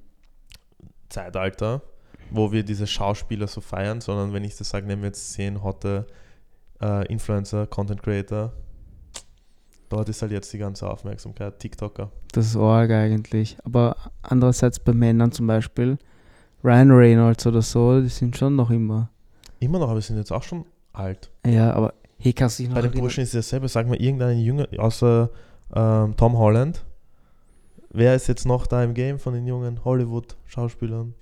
[1.08, 1.82] Zeitalter,
[2.30, 5.62] wo wir diese Schauspieler so feiern, sondern wenn ich das sage, nehmen wir jetzt zehn
[5.62, 6.06] hotte
[6.82, 8.52] äh, Influencer, Content Creator.
[9.88, 12.10] Dort ist halt jetzt die ganze Aufmerksamkeit, TikToker.
[12.32, 13.58] Das ist arg eigentlich.
[13.64, 15.98] Aber andererseits bei Männern zum Beispiel,
[16.64, 19.10] Ryan Reynolds oder so, die sind schon noch immer.
[19.60, 21.30] Immer noch, aber wir sind jetzt auch schon alt.
[21.46, 23.00] Ja, aber hey, kannst du dich noch Bei den?
[23.00, 23.68] Burschen ist es dasselbe.
[23.68, 25.30] Sag mal, irgendeinen Jünger, außer
[25.74, 26.84] ähm, Tom Holland.
[27.90, 31.14] Wer ist jetzt noch da im Game von den jungen Hollywood-Schauspielern?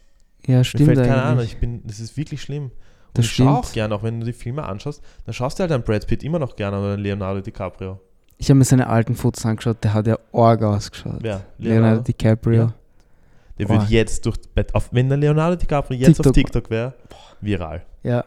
[0.47, 1.45] Ja, Mir stimmt fällt keine Ahnung.
[1.45, 2.64] Ich bin, das ist wirklich schlimm.
[2.64, 2.72] Und
[3.14, 3.74] Das ich schaue auch stimmt.
[3.74, 6.38] gerne, auch wenn du die Filme anschaust, dann schaust du halt einen Brad Pitt immer
[6.38, 7.99] noch gerne oder einen Leonardo DiCaprio.
[8.38, 11.18] Ich habe mir seine alten Fotos angeschaut, der hat ja arg ausgeschaut.
[11.20, 11.43] Wer?
[11.59, 12.62] Leonardo DiCaprio.
[12.62, 12.74] Ja.
[13.61, 14.39] Der würde jetzt durch,
[14.73, 16.35] auf, wenn der Leonardo DiCaprio jetzt auf TikTok.
[16.35, 16.95] TikTok wäre,
[17.41, 17.85] viral.
[18.03, 18.25] Ja,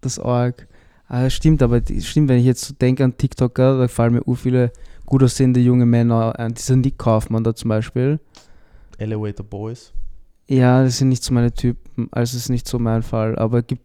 [0.00, 0.68] das arg.
[1.08, 4.34] Ah, stimmt, aber stimmt, wenn ich jetzt so denke an TikToker, da fallen mir u
[4.34, 4.72] viele
[5.04, 6.54] gut aussehende junge Männer ein.
[6.54, 8.20] Dieser Nick Kaufmann da zum Beispiel.
[8.98, 9.92] Elevator Boys.
[10.48, 13.36] Ja, das sind nicht so meine Typen, also ist nicht so mein Fall.
[13.38, 13.84] Aber gibt,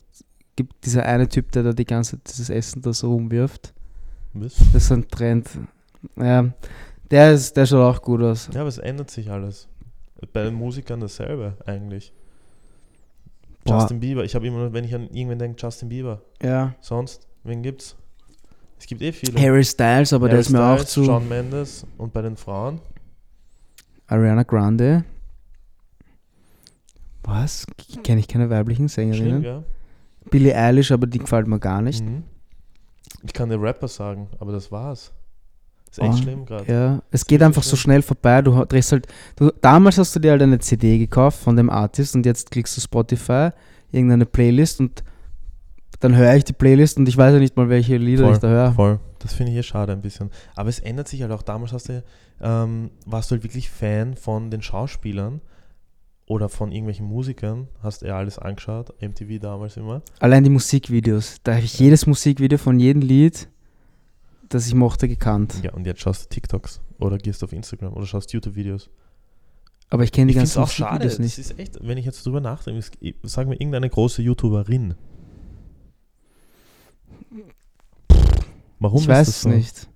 [0.56, 3.74] gibt dieser eine Typ, der da die ganze Zeit dieses Essen da so rumwirft.
[4.34, 4.56] Was?
[4.74, 5.50] Das ist ein Trend.
[6.16, 6.54] Ja,
[7.10, 8.50] der, ist, der schaut auch gut aus.
[8.54, 9.68] Ja, aber es ändert sich alles.
[10.34, 12.14] Bei den Musikern dasselbe eigentlich.
[13.64, 13.80] Boah.
[13.80, 16.22] Justin Bieber, ich habe immer wenn ich an irgendwen denke, Justin Bieber.
[16.42, 16.74] Ja.
[16.80, 17.96] Sonst, wen gibt's?
[18.80, 19.40] Es gibt eh viele.
[19.40, 21.06] Harry Styles, aber der Harry ist mir auch Styles, zu.
[21.06, 22.80] Shawn Mendes und bei den Frauen.
[24.08, 25.04] Ariana Grande.
[27.24, 27.66] Was?
[28.04, 29.42] Kenne ich keine weiblichen Sängerinnen?
[29.42, 29.64] gell?
[30.30, 32.04] Billie Eilish, aber die gefällt mir gar nicht.
[32.04, 32.24] Mhm.
[33.24, 35.12] Ich kann dir Rapper sagen, aber das war's.
[35.98, 36.72] Ist echt Oh, schlimm gerade.
[36.72, 38.42] Ja, es geht einfach so schnell vorbei.
[38.42, 42.16] Du drehst halt, du, damals hast du dir halt eine CD gekauft von dem Artist
[42.16, 43.50] und jetzt klickst du Spotify,
[43.92, 45.04] irgendeine Playlist und
[46.00, 48.40] dann höre ich die Playlist und ich weiß ja nicht mal, welche Lieder Voll, ich
[48.40, 48.72] da höre.
[48.74, 49.00] Voll.
[49.20, 50.30] Das finde ich eh schade ein bisschen.
[50.56, 51.42] Aber es ändert sich halt auch.
[51.42, 52.04] Damals hast du,
[52.40, 55.42] ähm, warst du halt wirklich Fan von den Schauspielern
[56.28, 57.68] oder von irgendwelchen Musikern.
[57.82, 58.94] Hast ja alles angeschaut.
[59.02, 60.04] MTV damals immer.
[60.20, 61.38] Allein die Musikvideos.
[61.44, 63.48] Da habe ich jedes Musikvideo von jedem Lied,
[64.50, 65.56] das ich mochte, gekannt.
[65.64, 68.90] Ja, und jetzt schaust du TikToks oder gehst auf Instagram oder schaust YouTube-Videos.
[69.90, 71.06] Aber ich kenne die Ich ganzen auch schade.
[71.06, 71.38] Das nicht.
[71.38, 74.96] ist echt, wenn ich jetzt drüber nachdenke, ich- sagen wir irgendeine große YouTuberin.
[78.80, 79.50] Warum ich ist weiß das es so?
[79.50, 79.88] nicht.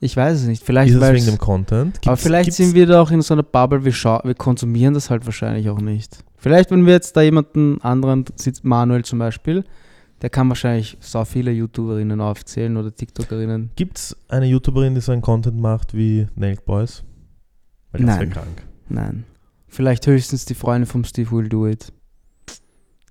[0.00, 0.64] Ich weiß es nicht.
[0.64, 1.96] Vielleicht, Ist es wegen dem Content?
[1.98, 4.94] Aber Gibt's- vielleicht gibt's- sind wir da auch in so einer Bubble, wir, wir konsumieren
[4.94, 6.24] das halt wahrscheinlich auch nicht.
[6.36, 9.64] Vielleicht, wenn wir jetzt da jemanden anderen sitzt, Manuel zum Beispiel,
[10.22, 13.70] der kann wahrscheinlich so viele YouTuberinnen aufzählen oder TikTokerinnen.
[13.76, 17.02] Gibt es eine YouTuberin, die so einen Content macht wie Nailed Boys?
[17.90, 18.30] Weil das Nein.
[18.30, 18.62] krank.
[18.88, 19.24] Nein.
[19.68, 21.92] Vielleicht höchstens die Freundin vom Steve Will Do It.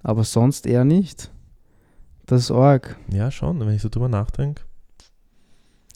[0.03, 1.30] Aber sonst eher nicht.
[2.26, 2.97] Das ist arg.
[3.12, 4.64] Ja, schon, wenn ich so drüber nachdenke.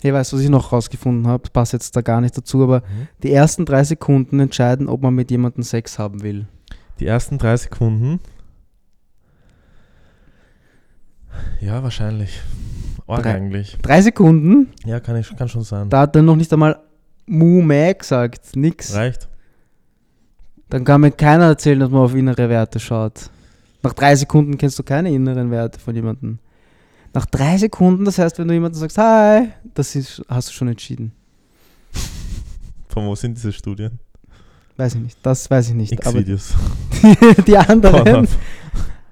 [0.01, 1.49] Hey, weißt du, was ich noch rausgefunden habe?
[1.49, 3.07] Passt jetzt da gar nicht dazu, aber Mhm.
[3.23, 6.47] die ersten drei Sekunden entscheiden, ob man mit jemandem Sex haben will.
[6.99, 8.19] Die ersten drei Sekunden.
[11.61, 12.41] Ja, wahrscheinlich.
[13.07, 13.35] Drei.
[13.35, 13.77] eigentlich.
[13.81, 14.73] Drei Sekunden?
[14.85, 15.89] Ja, kann, ich, kann schon sein.
[15.89, 16.79] Da hat er noch nicht einmal
[17.27, 18.55] Mu Mä gesagt.
[18.55, 18.93] Nix.
[18.93, 19.27] Reicht.
[20.69, 23.29] Dann kann mir keiner erzählen, dass man auf innere Werte schaut.
[23.83, 26.39] Nach drei Sekunden kennst du keine inneren Werte von jemandem.
[27.13, 30.67] Nach drei Sekunden, das heißt, wenn du jemandem sagst, hi, das ist, hast du schon
[30.67, 31.11] entschieden.
[32.89, 33.99] Von wo sind diese Studien?
[34.77, 35.17] Weiß ich nicht.
[35.21, 36.05] Das weiß ich nicht.
[36.05, 36.53] Aber X-Videos.
[37.03, 38.27] die, die anderen.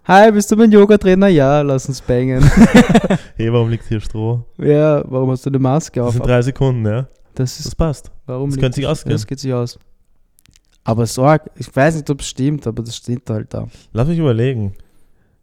[0.06, 1.28] Hi, bist du mein Yoga-Trainer?
[1.30, 2.44] Ja, lass uns bangen.
[3.38, 4.44] hey, warum liegt hier Stroh?
[4.58, 6.14] ja, warum hast du eine Maske Das auf?
[6.16, 7.08] sind drei Sekunden, ja.
[7.36, 8.12] Das Das ist, passt.
[8.26, 9.14] warum das könnte sich ausgehen.
[9.14, 9.80] Das geht sich aus.
[10.84, 13.68] Aber Sorg, ich weiß nicht, ob es stimmt, aber das steht halt da.
[13.94, 14.74] Lass mich überlegen.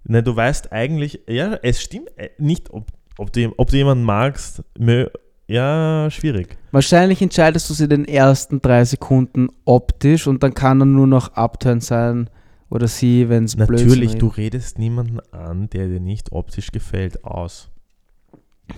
[0.05, 2.85] Ne, du weißt eigentlich, ja, es stimmt äh, nicht, ob,
[3.17, 4.63] ob, du, ob du jemanden magst.
[4.79, 5.07] Mö,
[5.47, 6.59] ja, schwierig.
[6.71, 11.07] Wahrscheinlich entscheidest du sie in den ersten drei Sekunden optisch und dann kann er nur
[11.07, 12.29] noch Upturn sein
[12.71, 17.68] oder sie, wenn es Natürlich, du redest niemanden an, der dir nicht optisch gefällt, aus.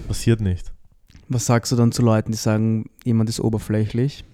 [0.08, 0.72] Passiert nicht.
[1.28, 4.24] Was sagst du dann zu Leuten, die sagen, jemand ist oberflächlich?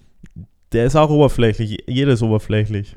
[0.71, 1.83] Der ist auch oberflächlich.
[1.87, 2.95] Jeder ist oberflächlich.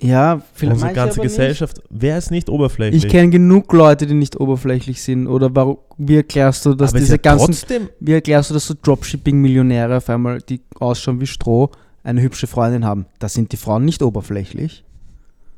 [0.00, 2.54] Ja, vielleicht Unsere ganze aber Gesellschaft, wer ist nicht Nicht.
[2.54, 3.04] oberflächlich?
[3.04, 5.28] Ich kenne genug Leute, die nicht oberflächlich sind.
[5.28, 8.50] Oder warum, wie erklärst du, dass Aber es ist diese ja ganzen, trotzdem, wie erklärst
[8.50, 11.70] du, dass so Dropshipping-Millionäre auf einmal, die ausschauen wie Stroh,
[12.02, 13.06] eine hübsche Freundin haben?
[13.18, 14.83] Da sind die Frauen nicht oberflächlich.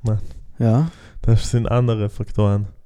[0.03, 0.19] Nein.
[0.59, 0.91] Ja.
[1.23, 2.69] das sind andere Faktoren.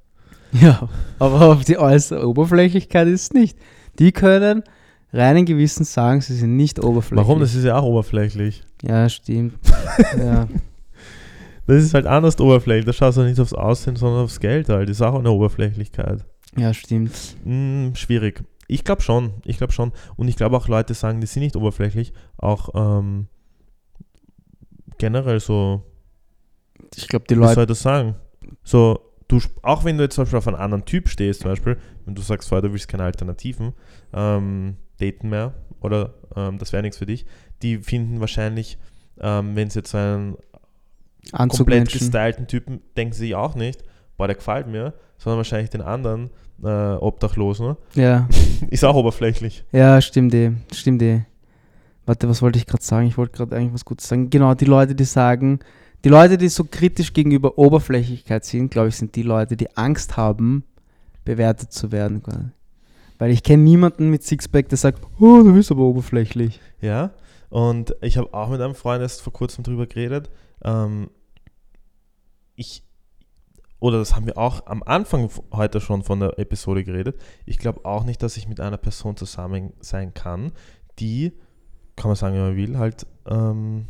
[0.53, 3.57] Ja, aber auf die äußere Oberflächlichkeit ist es nicht.
[3.99, 4.63] Die können
[5.13, 7.25] reinen Gewissen sagen, sie sind nicht oberflächlich.
[7.25, 7.39] Warum?
[7.39, 8.61] Das ist ja auch oberflächlich.
[8.81, 9.53] Ja, stimmt.
[10.17, 10.49] ja.
[11.67, 12.85] Das ist halt anders oberflächlich.
[12.85, 14.89] Da schaust du nicht aufs Aussehen, sondern aufs Geld halt.
[14.89, 16.25] Das ist auch eine Oberflächlichkeit.
[16.57, 17.13] ja, stimmt.
[17.45, 18.43] Hm, schwierig.
[18.67, 19.31] Ich glaube schon.
[19.45, 19.93] Ich glaube schon.
[20.17, 22.11] Und ich glaube auch Leute sagen, die sind nicht oberflächlich.
[22.35, 23.27] Auch ähm,
[24.97, 25.83] generell so,
[26.95, 27.53] Ich glaube, die wie Leute.
[27.55, 28.15] soll ich das sagen?
[28.63, 31.77] So, du, auch wenn du jetzt zum Beispiel auf einen anderen Typ stehst, zum Beispiel,
[32.05, 33.73] wenn du sagst vorher, du willst keine Alternativen,
[34.13, 37.25] ähm, daten mehr oder ähm, das wäre nichts für dich,
[37.61, 38.77] die finden wahrscheinlich,
[39.19, 41.99] ähm, wenn es jetzt einen komplett Anzugmenschen.
[41.99, 43.83] gestylten Typen, denken sie sich auch nicht,
[44.17, 46.29] boah, der gefällt mir, sondern wahrscheinlich den anderen
[46.63, 47.75] äh, Obdachlosen.
[47.95, 48.27] Ja.
[48.69, 49.63] Ist auch oberflächlich.
[49.71, 50.51] ja, stimmt eh.
[50.73, 51.21] Stimmt eh.
[52.05, 53.07] Warte, was wollte ich gerade sagen?
[53.07, 54.29] Ich wollte gerade eigentlich was Gutes sagen.
[54.29, 55.59] Genau, die Leute, die sagen,
[56.03, 60.17] die Leute, die so kritisch gegenüber Oberflächlichkeit sind, glaube ich, sind die Leute, die Angst
[60.17, 60.63] haben,
[61.23, 62.53] bewertet zu werden.
[63.19, 66.59] Weil ich kenne niemanden mit Sixpack, der sagt, oh, du bist aber oberflächlich.
[66.81, 67.11] Ja,
[67.49, 70.31] und ich habe auch mit einem Freund erst vor kurzem drüber geredet.
[70.63, 71.11] Ähm,
[72.55, 72.83] ich,
[73.79, 77.19] oder das haben wir auch am Anfang heute schon von der Episode geredet.
[77.45, 80.51] Ich glaube auch nicht, dass ich mit einer Person zusammen sein kann,
[80.97, 81.33] die,
[81.95, 83.87] kann man sagen, wie man will, halt ähm,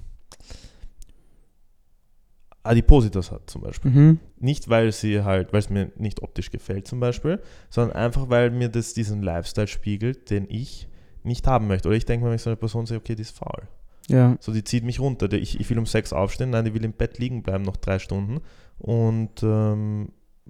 [2.64, 3.92] Adipositas hat zum Beispiel.
[3.92, 4.20] Mhm.
[4.40, 8.52] Nicht, weil sie halt, weil es mir nicht optisch gefällt zum Beispiel, sondern einfach, weil
[8.52, 10.88] mir das diesen Lifestyle spiegelt, den ich
[11.24, 11.88] nicht haben möchte.
[11.88, 13.68] Oder ich denke mir, wenn ich so eine Person sehe, okay, die ist faul.
[14.08, 14.38] Ja.
[14.40, 15.32] So, die zieht mich runter.
[15.34, 18.00] Ich, ich will um sechs aufstehen, nein, die will im Bett liegen bleiben noch drei
[18.00, 18.42] Stunden
[18.80, 20.10] und ähm,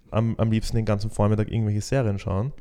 [0.09, 2.53] am, am liebsten den ganzen Vormittag irgendwelche Serien schauen.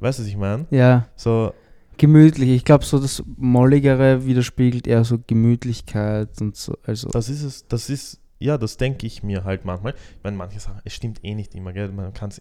[0.00, 0.66] Weißt du, was ich meine?
[0.70, 1.08] Ja.
[1.16, 1.52] So,
[1.98, 2.50] Gemütlich.
[2.50, 6.78] Ich glaube, so das Molligere widerspiegelt eher so Gemütlichkeit und so.
[6.84, 9.94] Also, das ist es, das ist, ja, das denke ich mir halt manchmal.
[9.94, 11.90] Ich meine, manche sagen, es stimmt eh nicht immer, gell?
[11.90, 12.40] Man kann es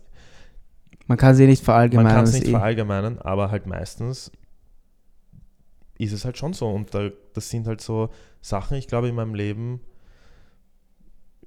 [1.08, 2.12] man kann sie nicht man verallgemeinern.
[2.14, 4.32] kann's das nicht eh- verallgemeinern, aber halt meistens
[5.98, 6.70] ist es halt schon so.
[6.70, 8.10] Und da, das sind halt so
[8.42, 9.80] Sachen, ich glaube, in meinem Leben,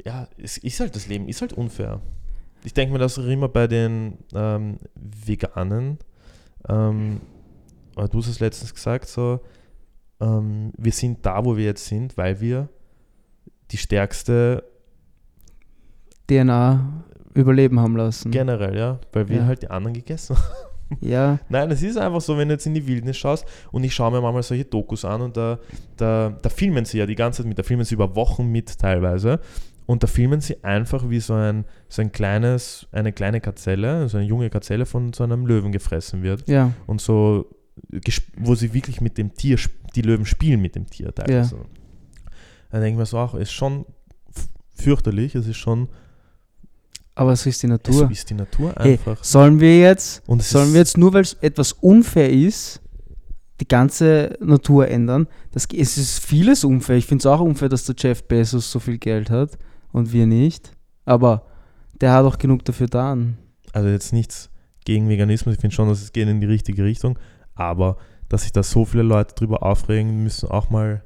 [0.05, 2.01] ja, es ist halt das Leben, ist halt unfair.
[2.65, 5.99] Ich denke mir das auch immer bei den ähm, Veganen.
[6.69, 7.21] Ähm,
[7.95, 9.41] du hast es letztens gesagt, so,
[10.21, 12.69] ähm, wir sind da, wo wir jetzt sind, weil wir
[13.71, 14.65] die stärkste
[16.29, 17.05] DNA
[17.35, 18.31] überleben haben lassen.
[18.31, 19.47] generell, ja, weil wir Ja.
[19.47, 20.45] halt die anderen gegessen haben.
[21.01, 23.95] Ja, Nein, es ist einfach so, wenn du jetzt in die Wildnis schaust und ich
[23.95, 25.61] schaue mir manchmal solche Dokus an und da,
[25.97, 28.77] da, da filmen sie ja die ganze Zeit mit, da filmen sie über Wochen mit
[28.77, 29.39] teilweise
[29.87, 34.17] und da filmen sie einfach, wie so ein, so ein kleines, eine kleine Gazelle, so
[34.19, 36.73] eine junge Gazelle von so einem Löwen gefressen wird ja.
[36.89, 37.49] und so,
[38.37, 39.59] wo sie wirklich mit dem Tier,
[39.95, 41.57] die Löwen spielen mit dem Tier teilweise.
[42.71, 43.85] Dann denke ich mir so auch, es ist schon
[44.75, 45.89] fürchterlich, es ist schon,
[47.15, 48.11] Aber so ist die es Natur.
[48.11, 49.23] ist die Natur Hey, einfach.
[49.23, 52.81] sollen wir jetzt, Und es sollen wir jetzt nur, weil es etwas unfair ist,
[53.61, 55.27] die ganze Natur ändern?
[55.53, 56.97] Das, es ist vieles unfair.
[56.97, 59.59] Ich finde es auch unfair, dass der Jeff Bezos so viel Geld hat
[59.93, 60.73] und wir nicht.
[61.05, 61.45] Aber
[62.01, 63.37] der hat auch genug dafür getan.
[63.73, 64.49] also jetzt nichts
[64.87, 67.19] gegen Veganismus, ich finde schon, dass es geht in die richtige Richtung,
[67.55, 67.99] aber
[68.31, 71.05] dass sich da so viele Leute drüber aufregen müssen, auch mal.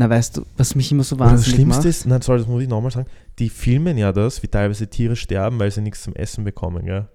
[0.00, 1.88] Na, weißt du, was mich immer so Oder das wahnsinnig Schlimmste macht?
[1.88, 3.08] ist, nein, sorry, das muss ich nochmal sagen,
[3.40, 7.08] die filmen ja das, wie teilweise Tiere sterben, weil sie nichts zum Essen bekommen, gell?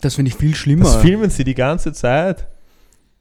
[0.00, 0.82] Das finde ich viel schlimmer.
[0.82, 2.48] Das filmen sie die ganze Zeit.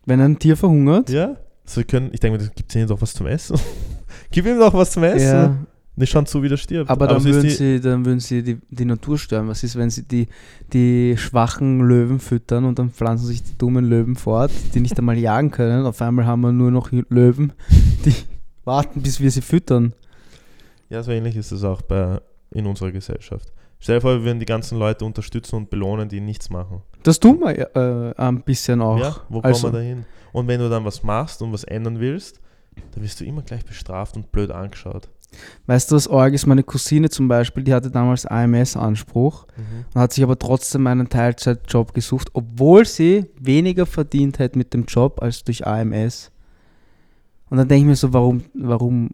[0.07, 1.11] Wenn ein Tier verhungert.
[1.11, 1.37] Ja?
[1.75, 3.59] Wir können, ich denke mir, gibt es ihnen doch was zum Essen.
[4.31, 5.27] Gib ihm doch was zum Essen.
[5.27, 5.55] Ja,
[5.95, 6.89] Nicht schauen zu, wie der stirbt.
[6.89, 9.47] aber dann ist würden, sie, dann würden sie die, die Natur stören.
[9.47, 10.27] Was ist, wenn sie die,
[10.73, 15.19] die schwachen Löwen füttern und dann pflanzen sich die dummen Löwen fort, die nicht einmal
[15.19, 15.85] jagen können?
[15.85, 17.53] Auf einmal haben wir nur noch Löwen,
[18.05, 18.15] die
[18.65, 19.93] warten, bis wir sie füttern.
[20.89, 23.51] Ja, so ähnlich ist es auch bei, in unserer Gesellschaft.
[23.79, 26.81] Stell dir vor, wir würden die ganzen Leute unterstützen und belohnen, die nichts machen.
[27.03, 28.97] Das tun wir äh, ein bisschen auch.
[28.97, 30.05] Ja, wo also- kommen wir da hin?
[30.31, 32.39] Und wenn du dann was machst und was ändern willst,
[32.91, 35.09] dann wirst du immer gleich bestraft und blöd angeschaut.
[35.65, 36.45] Weißt du, was arg ist?
[36.45, 39.47] Meine Cousine zum Beispiel, die hatte damals AMS-Anspruch
[39.93, 44.85] und hat sich aber trotzdem einen Teilzeitjob gesucht, obwohl sie weniger verdient hätte mit dem
[44.85, 46.31] Job als durch AMS.
[47.53, 49.11] Und dann denke ich mir so, warum, warum,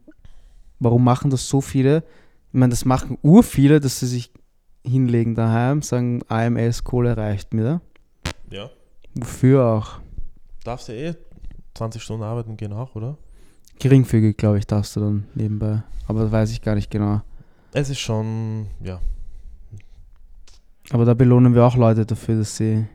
[0.80, 2.06] warum machen das so viele?
[2.48, 4.32] Ich meine, das machen ur viele, dass sie sich
[4.82, 7.82] hinlegen daheim, sagen, AMS, Kohle reicht mir.
[8.50, 8.70] Ja.
[9.14, 10.00] Wofür auch?
[10.64, 11.16] Darfst du eh
[11.74, 13.18] 20 Stunden arbeiten gehen auch, oder?
[13.78, 15.84] Geringfügig, glaube ich, darfst du dann nebenbei.
[16.08, 17.20] Aber das weiß ich gar nicht genau.
[17.74, 19.02] Es ist schon, ja.
[20.92, 22.90] Aber da belohnen wir auch Leute dafür, dass sie ein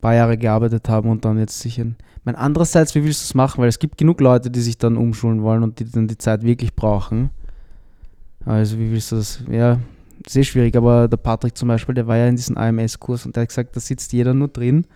[0.00, 1.96] paar Jahre gearbeitet haben und dann jetzt sich ein.
[2.20, 3.60] Ich meine, andererseits, wie willst du das machen?
[3.60, 6.42] Weil es gibt genug Leute, die sich dann umschulen wollen und die dann die Zeit
[6.42, 7.30] wirklich brauchen.
[8.44, 9.42] Also, wie willst du das?
[9.50, 9.80] Ja,
[10.26, 10.76] sehr schwierig.
[10.76, 13.74] Aber der Patrick zum Beispiel, der war ja in diesem AMS-Kurs und der hat gesagt,
[13.74, 14.86] da sitzt jeder nur drin,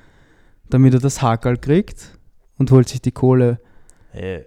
[0.68, 2.18] damit er das Hakel kriegt
[2.58, 3.58] und holt sich die Kohle.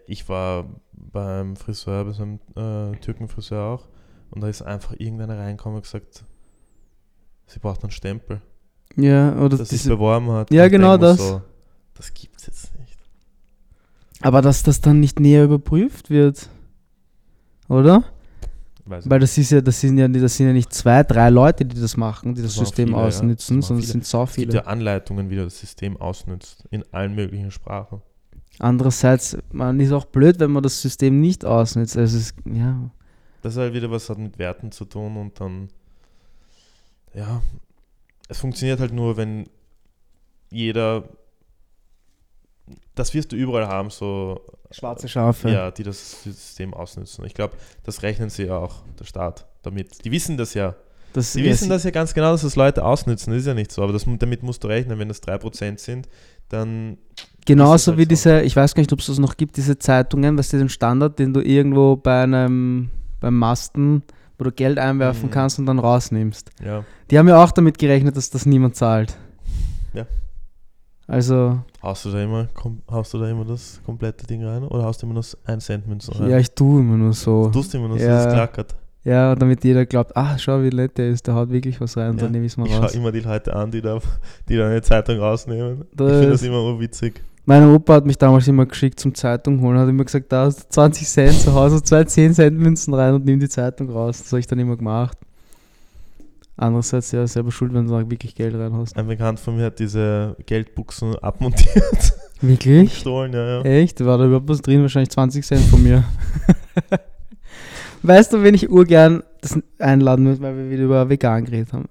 [0.05, 3.87] Ich war beim Friseur, bei so einem äh, Türkenfriseur auch,
[4.31, 6.23] und da ist einfach irgendeiner reingekommen und gesagt,
[7.47, 8.41] sie braucht einen Stempel,
[8.95, 10.51] Ja, oder dass sie es beworben hat.
[10.51, 11.17] Ja, genau das.
[11.17, 11.41] So,
[11.95, 12.66] das gibt's jetzt.
[14.21, 16.49] Aber dass das dann nicht näher überprüft wird.
[17.69, 18.03] Oder?
[18.85, 21.79] Weil das ist ja, das sind ja, das sind ja nicht zwei, drei Leute, die
[21.79, 23.03] das machen, die das, Das System viele, ja.
[23.05, 23.91] ausnützen, Das waren sondern es viele.
[23.91, 24.63] sind so Es gibt viele.
[24.63, 28.01] ja Anleitungen, wie das System ausnutzt, in allen möglichen Sprachen.
[28.59, 31.97] Andererseits, man ist auch blöd, wenn man das System nicht ausnutzt.
[31.97, 32.89] Also es, ja,
[33.41, 35.67] Das ist halt wieder was hat mit Werten zu tun und dann,
[37.13, 37.41] ja,
[38.29, 39.47] es funktioniert halt nur, wenn
[40.49, 41.03] jeder,
[42.95, 44.41] das wirst du überall haben, so,
[44.71, 45.49] schwarze Schafe.
[45.49, 47.25] ja, die das System ausnutzen.
[47.25, 50.03] Ich glaube, das rechnen sie ja auch, der Staat, damit.
[50.05, 50.75] Die wissen das ja.
[51.13, 53.31] Das, Die wissen das ja ganz genau, dass das Leute ausnutzen.
[53.33, 56.07] Das ist ja nicht so, aber das, damit musst du rechnen, wenn das 3% sind,
[56.49, 56.97] dann
[57.45, 58.09] Genauso halt wie so.
[58.09, 61.17] diese, ich weiß gar nicht, ob es das noch gibt, diese Zeitungen, du, den Standard,
[61.17, 62.89] den du irgendwo bei einem,
[63.21, 64.03] beim Masten,
[64.37, 65.31] wo du Geld einwerfen Mhm.
[65.31, 66.51] kannst und dann rausnimmst.
[66.63, 66.83] ja.
[67.09, 69.17] Die haben ja auch damit gerechnet, dass das niemand zahlt.
[69.93, 70.05] Ja.
[71.07, 74.83] Also, Haust du da immer, kom, haust du da immer das komplette Ding rein oder
[74.83, 76.29] haust du immer nur 1 Cent Münzen rein?
[76.29, 77.45] ja, ich tue immer nur so.
[77.45, 78.15] Du tust immer nur so, Ja.
[78.17, 78.75] dass es klackert.
[79.05, 82.17] Ja, damit jeder glaubt, ah, schau, wie nett der ist, der haut wirklich was rein,
[82.17, 82.91] Ja, dann nehme ich es mal Ich raus.
[82.91, 83.99] schaue immer die Leute an, die da,
[84.49, 85.85] die da eine Zeitung rausnehmen.
[85.95, 87.21] Das- ich finde das immer urwitzig.
[87.45, 90.63] Mein Opa hat mich damals immer geschickt zum Zeitung holen, hat immer gesagt, da hast
[90.65, 94.17] du 20 Cent zu Hause, zwei 10 Cent Münzen rein und nimm die Zeitung raus.
[94.21, 95.17] Das habe ich dann immer gemacht.
[96.59, 98.97] Andererseits ja selber schuld, wenn du da wirklich Geld rein hast.
[98.97, 102.13] Ein Bekannter von mir hat diese Geldbuchsen abmontiert.
[102.41, 102.89] Wirklich?
[102.95, 103.61] Gestohlen, ja, ja.
[103.63, 104.03] Echt?
[104.03, 104.81] War da überhaupt was drin?
[104.81, 106.03] Wahrscheinlich 20 Cent von mir.
[108.03, 111.85] weißt du, wen ich urgern das einladen würde, weil wir wieder über vegan geredet haben?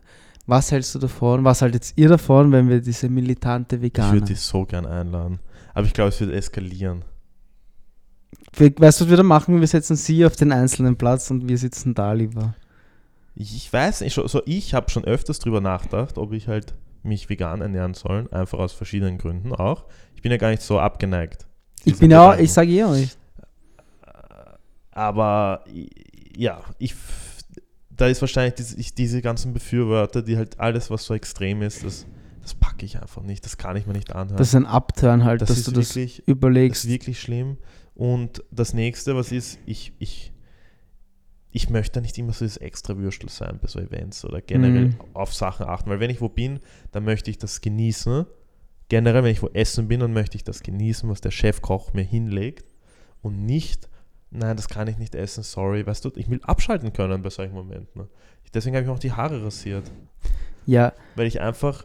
[0.46, 1.44] Was hältst du davon?
[1.44, 4.12] Was haltet ihr davon, wenn wir diese militante Ich Veganer...
[4.12, 5.40] würde dich so gern einladen.
[5.74, 7.02] Aber ich glaube, es wird eskalieren.
[8.56, 9.60] We- Weißt du, was wir da machen?
[9.60, 12.54] Wir setzen sie auf den einzelnen Platz und wir sitzen da lieber.
[13.38, 17.28] Ich, weiß nicht, so, so ich habe schon öfters drüber nachgedacht, ob ich halt mich
[17.28, 19.84] vegan ernähren soll, einfach aus verschiedenen Gründen auch.
[20.14, 21.46] Ich bin ja gar nicht so abgeneigt.
[21.84, 23.16] Ich bin ja auch, ich sage eh auch nicht.
[24.90, 25.62] Aber
[26.34, 26.94] ja, ich,
[27.90, 31.84] da ist wahrscheinlich diese, ich, diese ganzen Befürworter, die halt alles, was so extrem ist,
[31.84, 32.06] das,
[32.42, 33.44] das packe ich einfach nicht.
[33.44, 34.38] Das kann ich mir nicht anhören.
[34.38, 36.84] Das ist ein Upturn halt, das dass ist du das wirklich, das überlegst.
[36.84, 37.58] ist wirklich schlimm.
[37.94, 40.32] Und das nächste, was ist, ich, ich,
[41.56, 44.94] ich möchte nicht immer so das extra Würstel sein bei so Events oder generell Mhm.
[45.14, 46.60] auf Sachen achten, weil wenn ich wo bin,
[46.92, 48.26] dann möchte ich das genießen.
[48.90, 52.02] Generell, wenn ich wo essen bin, dann möchte ich das genießen, was der Chefkoch mir
[52.02, 52.66] hinlegt
[53.22, 53.88] und nicht,
[54.30, 57.54] nein, das kann ich nicht essen, sorry, weißt du, ich will abschalten können bei solchen
[57.54, 58.02] Momenten.
[58.02, 58.08] ne?
[58.54, 59.90] Deswegen habe ich mir auch die Haare rasiert,
[60.66, 61.84] Ja, weil ich einfach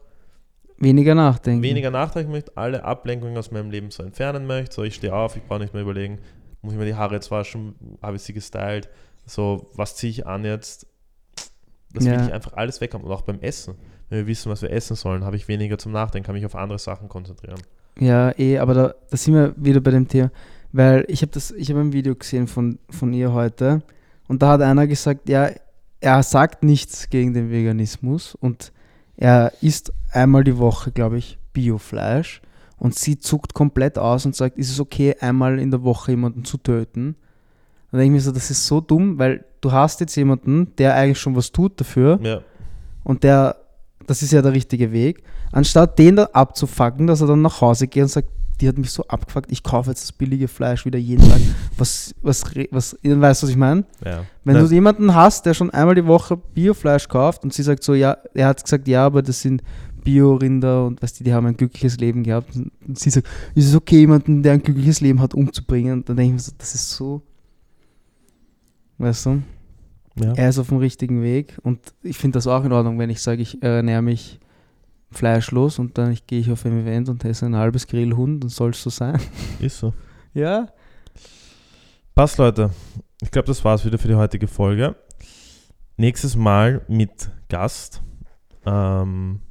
[0.78, 1.64] weniger nachdenken.
[1.64, 4.76] weniger nachdenken möchte, alle Ablenkungen aus meinem Leben so entfernen möchte.
[4.76, 6.20] So, ich stehe auf, ich brauche nicht mehr überlegen,
[6.62, 8.90] muss ich mir die Haare jetzt waschen, habe ich sie gestylt,
[9.32, 10.88] so, was ziehe ich an jetzt?
[11.94, 12.26] Das will Ja.
[12.26, 13.04] ich einfach alles weg haben.
[13.04, 13.76] Und auch beim Essen.
[14.10, 16.56] Wenn wir wissen, was wir essen sollen, habe ich weniger zum Nachdenken, kann mich auf
[16.56, 17.62] andere Sachen konzentrieren.
[18.00, 20.32] Ja, eh, aber da, da sind wir wieder bei dem Thema,
[20.72, 23.82] weil ich habe das, ich habe ein Video gesehen von, von ihr heute
[24.28, 25.50] und da hat einer gesagt, ja,
[26.00, 28.72] er sagt nichts gegen den Veganismus und
[29.18, 32.42] er isst einmal die Woche, glaube ich, Biofleisch
[32.78, 36.46] und sie zuckt komplett aus und sagt, ist es okay, einmal in der Woche jemanden
[36.46, 37.16] zu töten?
[37.92, 40.96] Dann denke ich mir so, das ist so dumm, weil du hast jetzt jemanden, der
[40.96, 42.42] eigentlich schon was tut dafür Ja,
[43.04, 43.58] und der,
[44.08, 45.24] das ist ja der richtige Weg.
[45.52, 48.30] Anstatt den da abzufacken, dass er dann nach Hause geht und sagt,
[48.60, 51.40] die hat mich so abgefuckt, ich kaufe jetzt das billige Fleisch wieder jeden Tag.
[51.78, 53.86] Was, was, was, ihr weißt, was ich meine?
[54.06, 54.24] ja.
[54.44, 57.84] Wenn Nein, du jemanden hast, der schon einmal die Woche Biofleisch kauft und sie sagt
[57.84, 59.64] so, ja, er hat gesagt, ja, aber das sind
[60.04, 62.56] Bio-Rinder und weißt du, die haben ein glückliches Leben gehabt.
[62.56, 65.94] Und sie sagt, ist es okay, jemanden, der ein glückliches Leben hat, umzubringen?
[65.94, 67.22] Und dann denke ich mir so, das ist so,
[69.02, 69.42] weißt du?
[70.16, 70.34] ja.
[70.34, 73.22] Er ist auf dem richtigen Weg und ich finde das auch in Ordnung, wenn ich
[73.22, 74.40] sage, ich ernähre mich
[75.12, 78.72] fleischlos und dann gehe ich auf ein Event und esse ein halbes Grillhuhn, dann soll
[78.72, 79.20] es so sein.
[79.60, 79.94] ist so.
[80.34, 80.68] Ja.
[82.16, 82.70] Passt, Leute.
[83.22, 84.96] Ich glaube, das war's wieder für die heutige Folge.
[85.98, 88.02] Nächstes Mal mit Gast.
[88.66, 89.42] Ähm,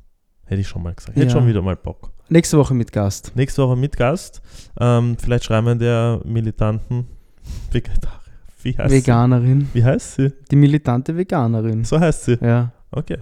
[0.46, 1.16] hätte ich schon mal gesagt.
[1.16, 1.32] Hätte Ja.
[1.32, 2.12] schon wieder mal Bock.
[2.30, 3.32] Nächste Woche mit Gast.
[3.34, 4.40] Nächste Woche mit Gast.
[4.78, 7.06] Ähm, vielleicht schreiben wir der militanten
[7.70, 8.19] Vegetarier.
[8.62, 9.60] Wie heißt Veganerin.
[9.60, 9.74] sie?
[9.74, 10.32] Wie heißt sie?
[10.50, 11.84] Die militante Veganerin.
[11.84, 12.38] So heißt sie.
[12.40, 12.72] Ja.
[12.90, 13.18] Okay.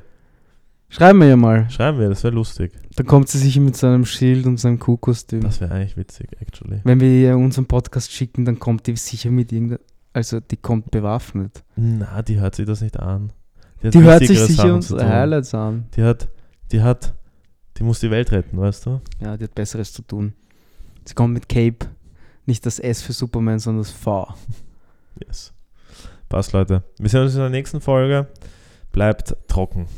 [0.90, 1.68] Schreiben wir ja mal.
[1.70, 2.72] Schreiben wir, das wäre lustig.
[2.96, 5.42] Dann kommt sie sicher mit seinem Schild und seinem Kuhkostüm.
[5.42, 6.80] Das wäre eigentlich witzig, actually.
[6.82, 9.80] Wenn wir ihr unseren Podcast schicken, dann kommt die sicher mit irgendeiner.
[10.14, 11.62] Also die kommt bewaffnet.
[11.76, 13.32] Na, die hört sich das nicht an.
[13.82, 15.06] hat Die hört sich sicher unsere.
[15.06, 15.84] Highlights an.
[15.94, 16.28] Die hat,
[16.72, 17.14] die hat,
[17.76, 19.00] die muss die Welt retten, weißt du?
[19.20, 20.32] Ja, die hat Besseres zu tun.
[21.04, 21.86] Sie kommt mit Cape.
[22.46, 24.26] Nicht das S für Superman, sondern das V.
[25.26, 25.52] Yes.
[26.28, 26.84] Passt, Leute.
[26.98, 28.26] Wir sehen uns in der nächsten Folge.
[28.92, 29.88] Bleibt trocken.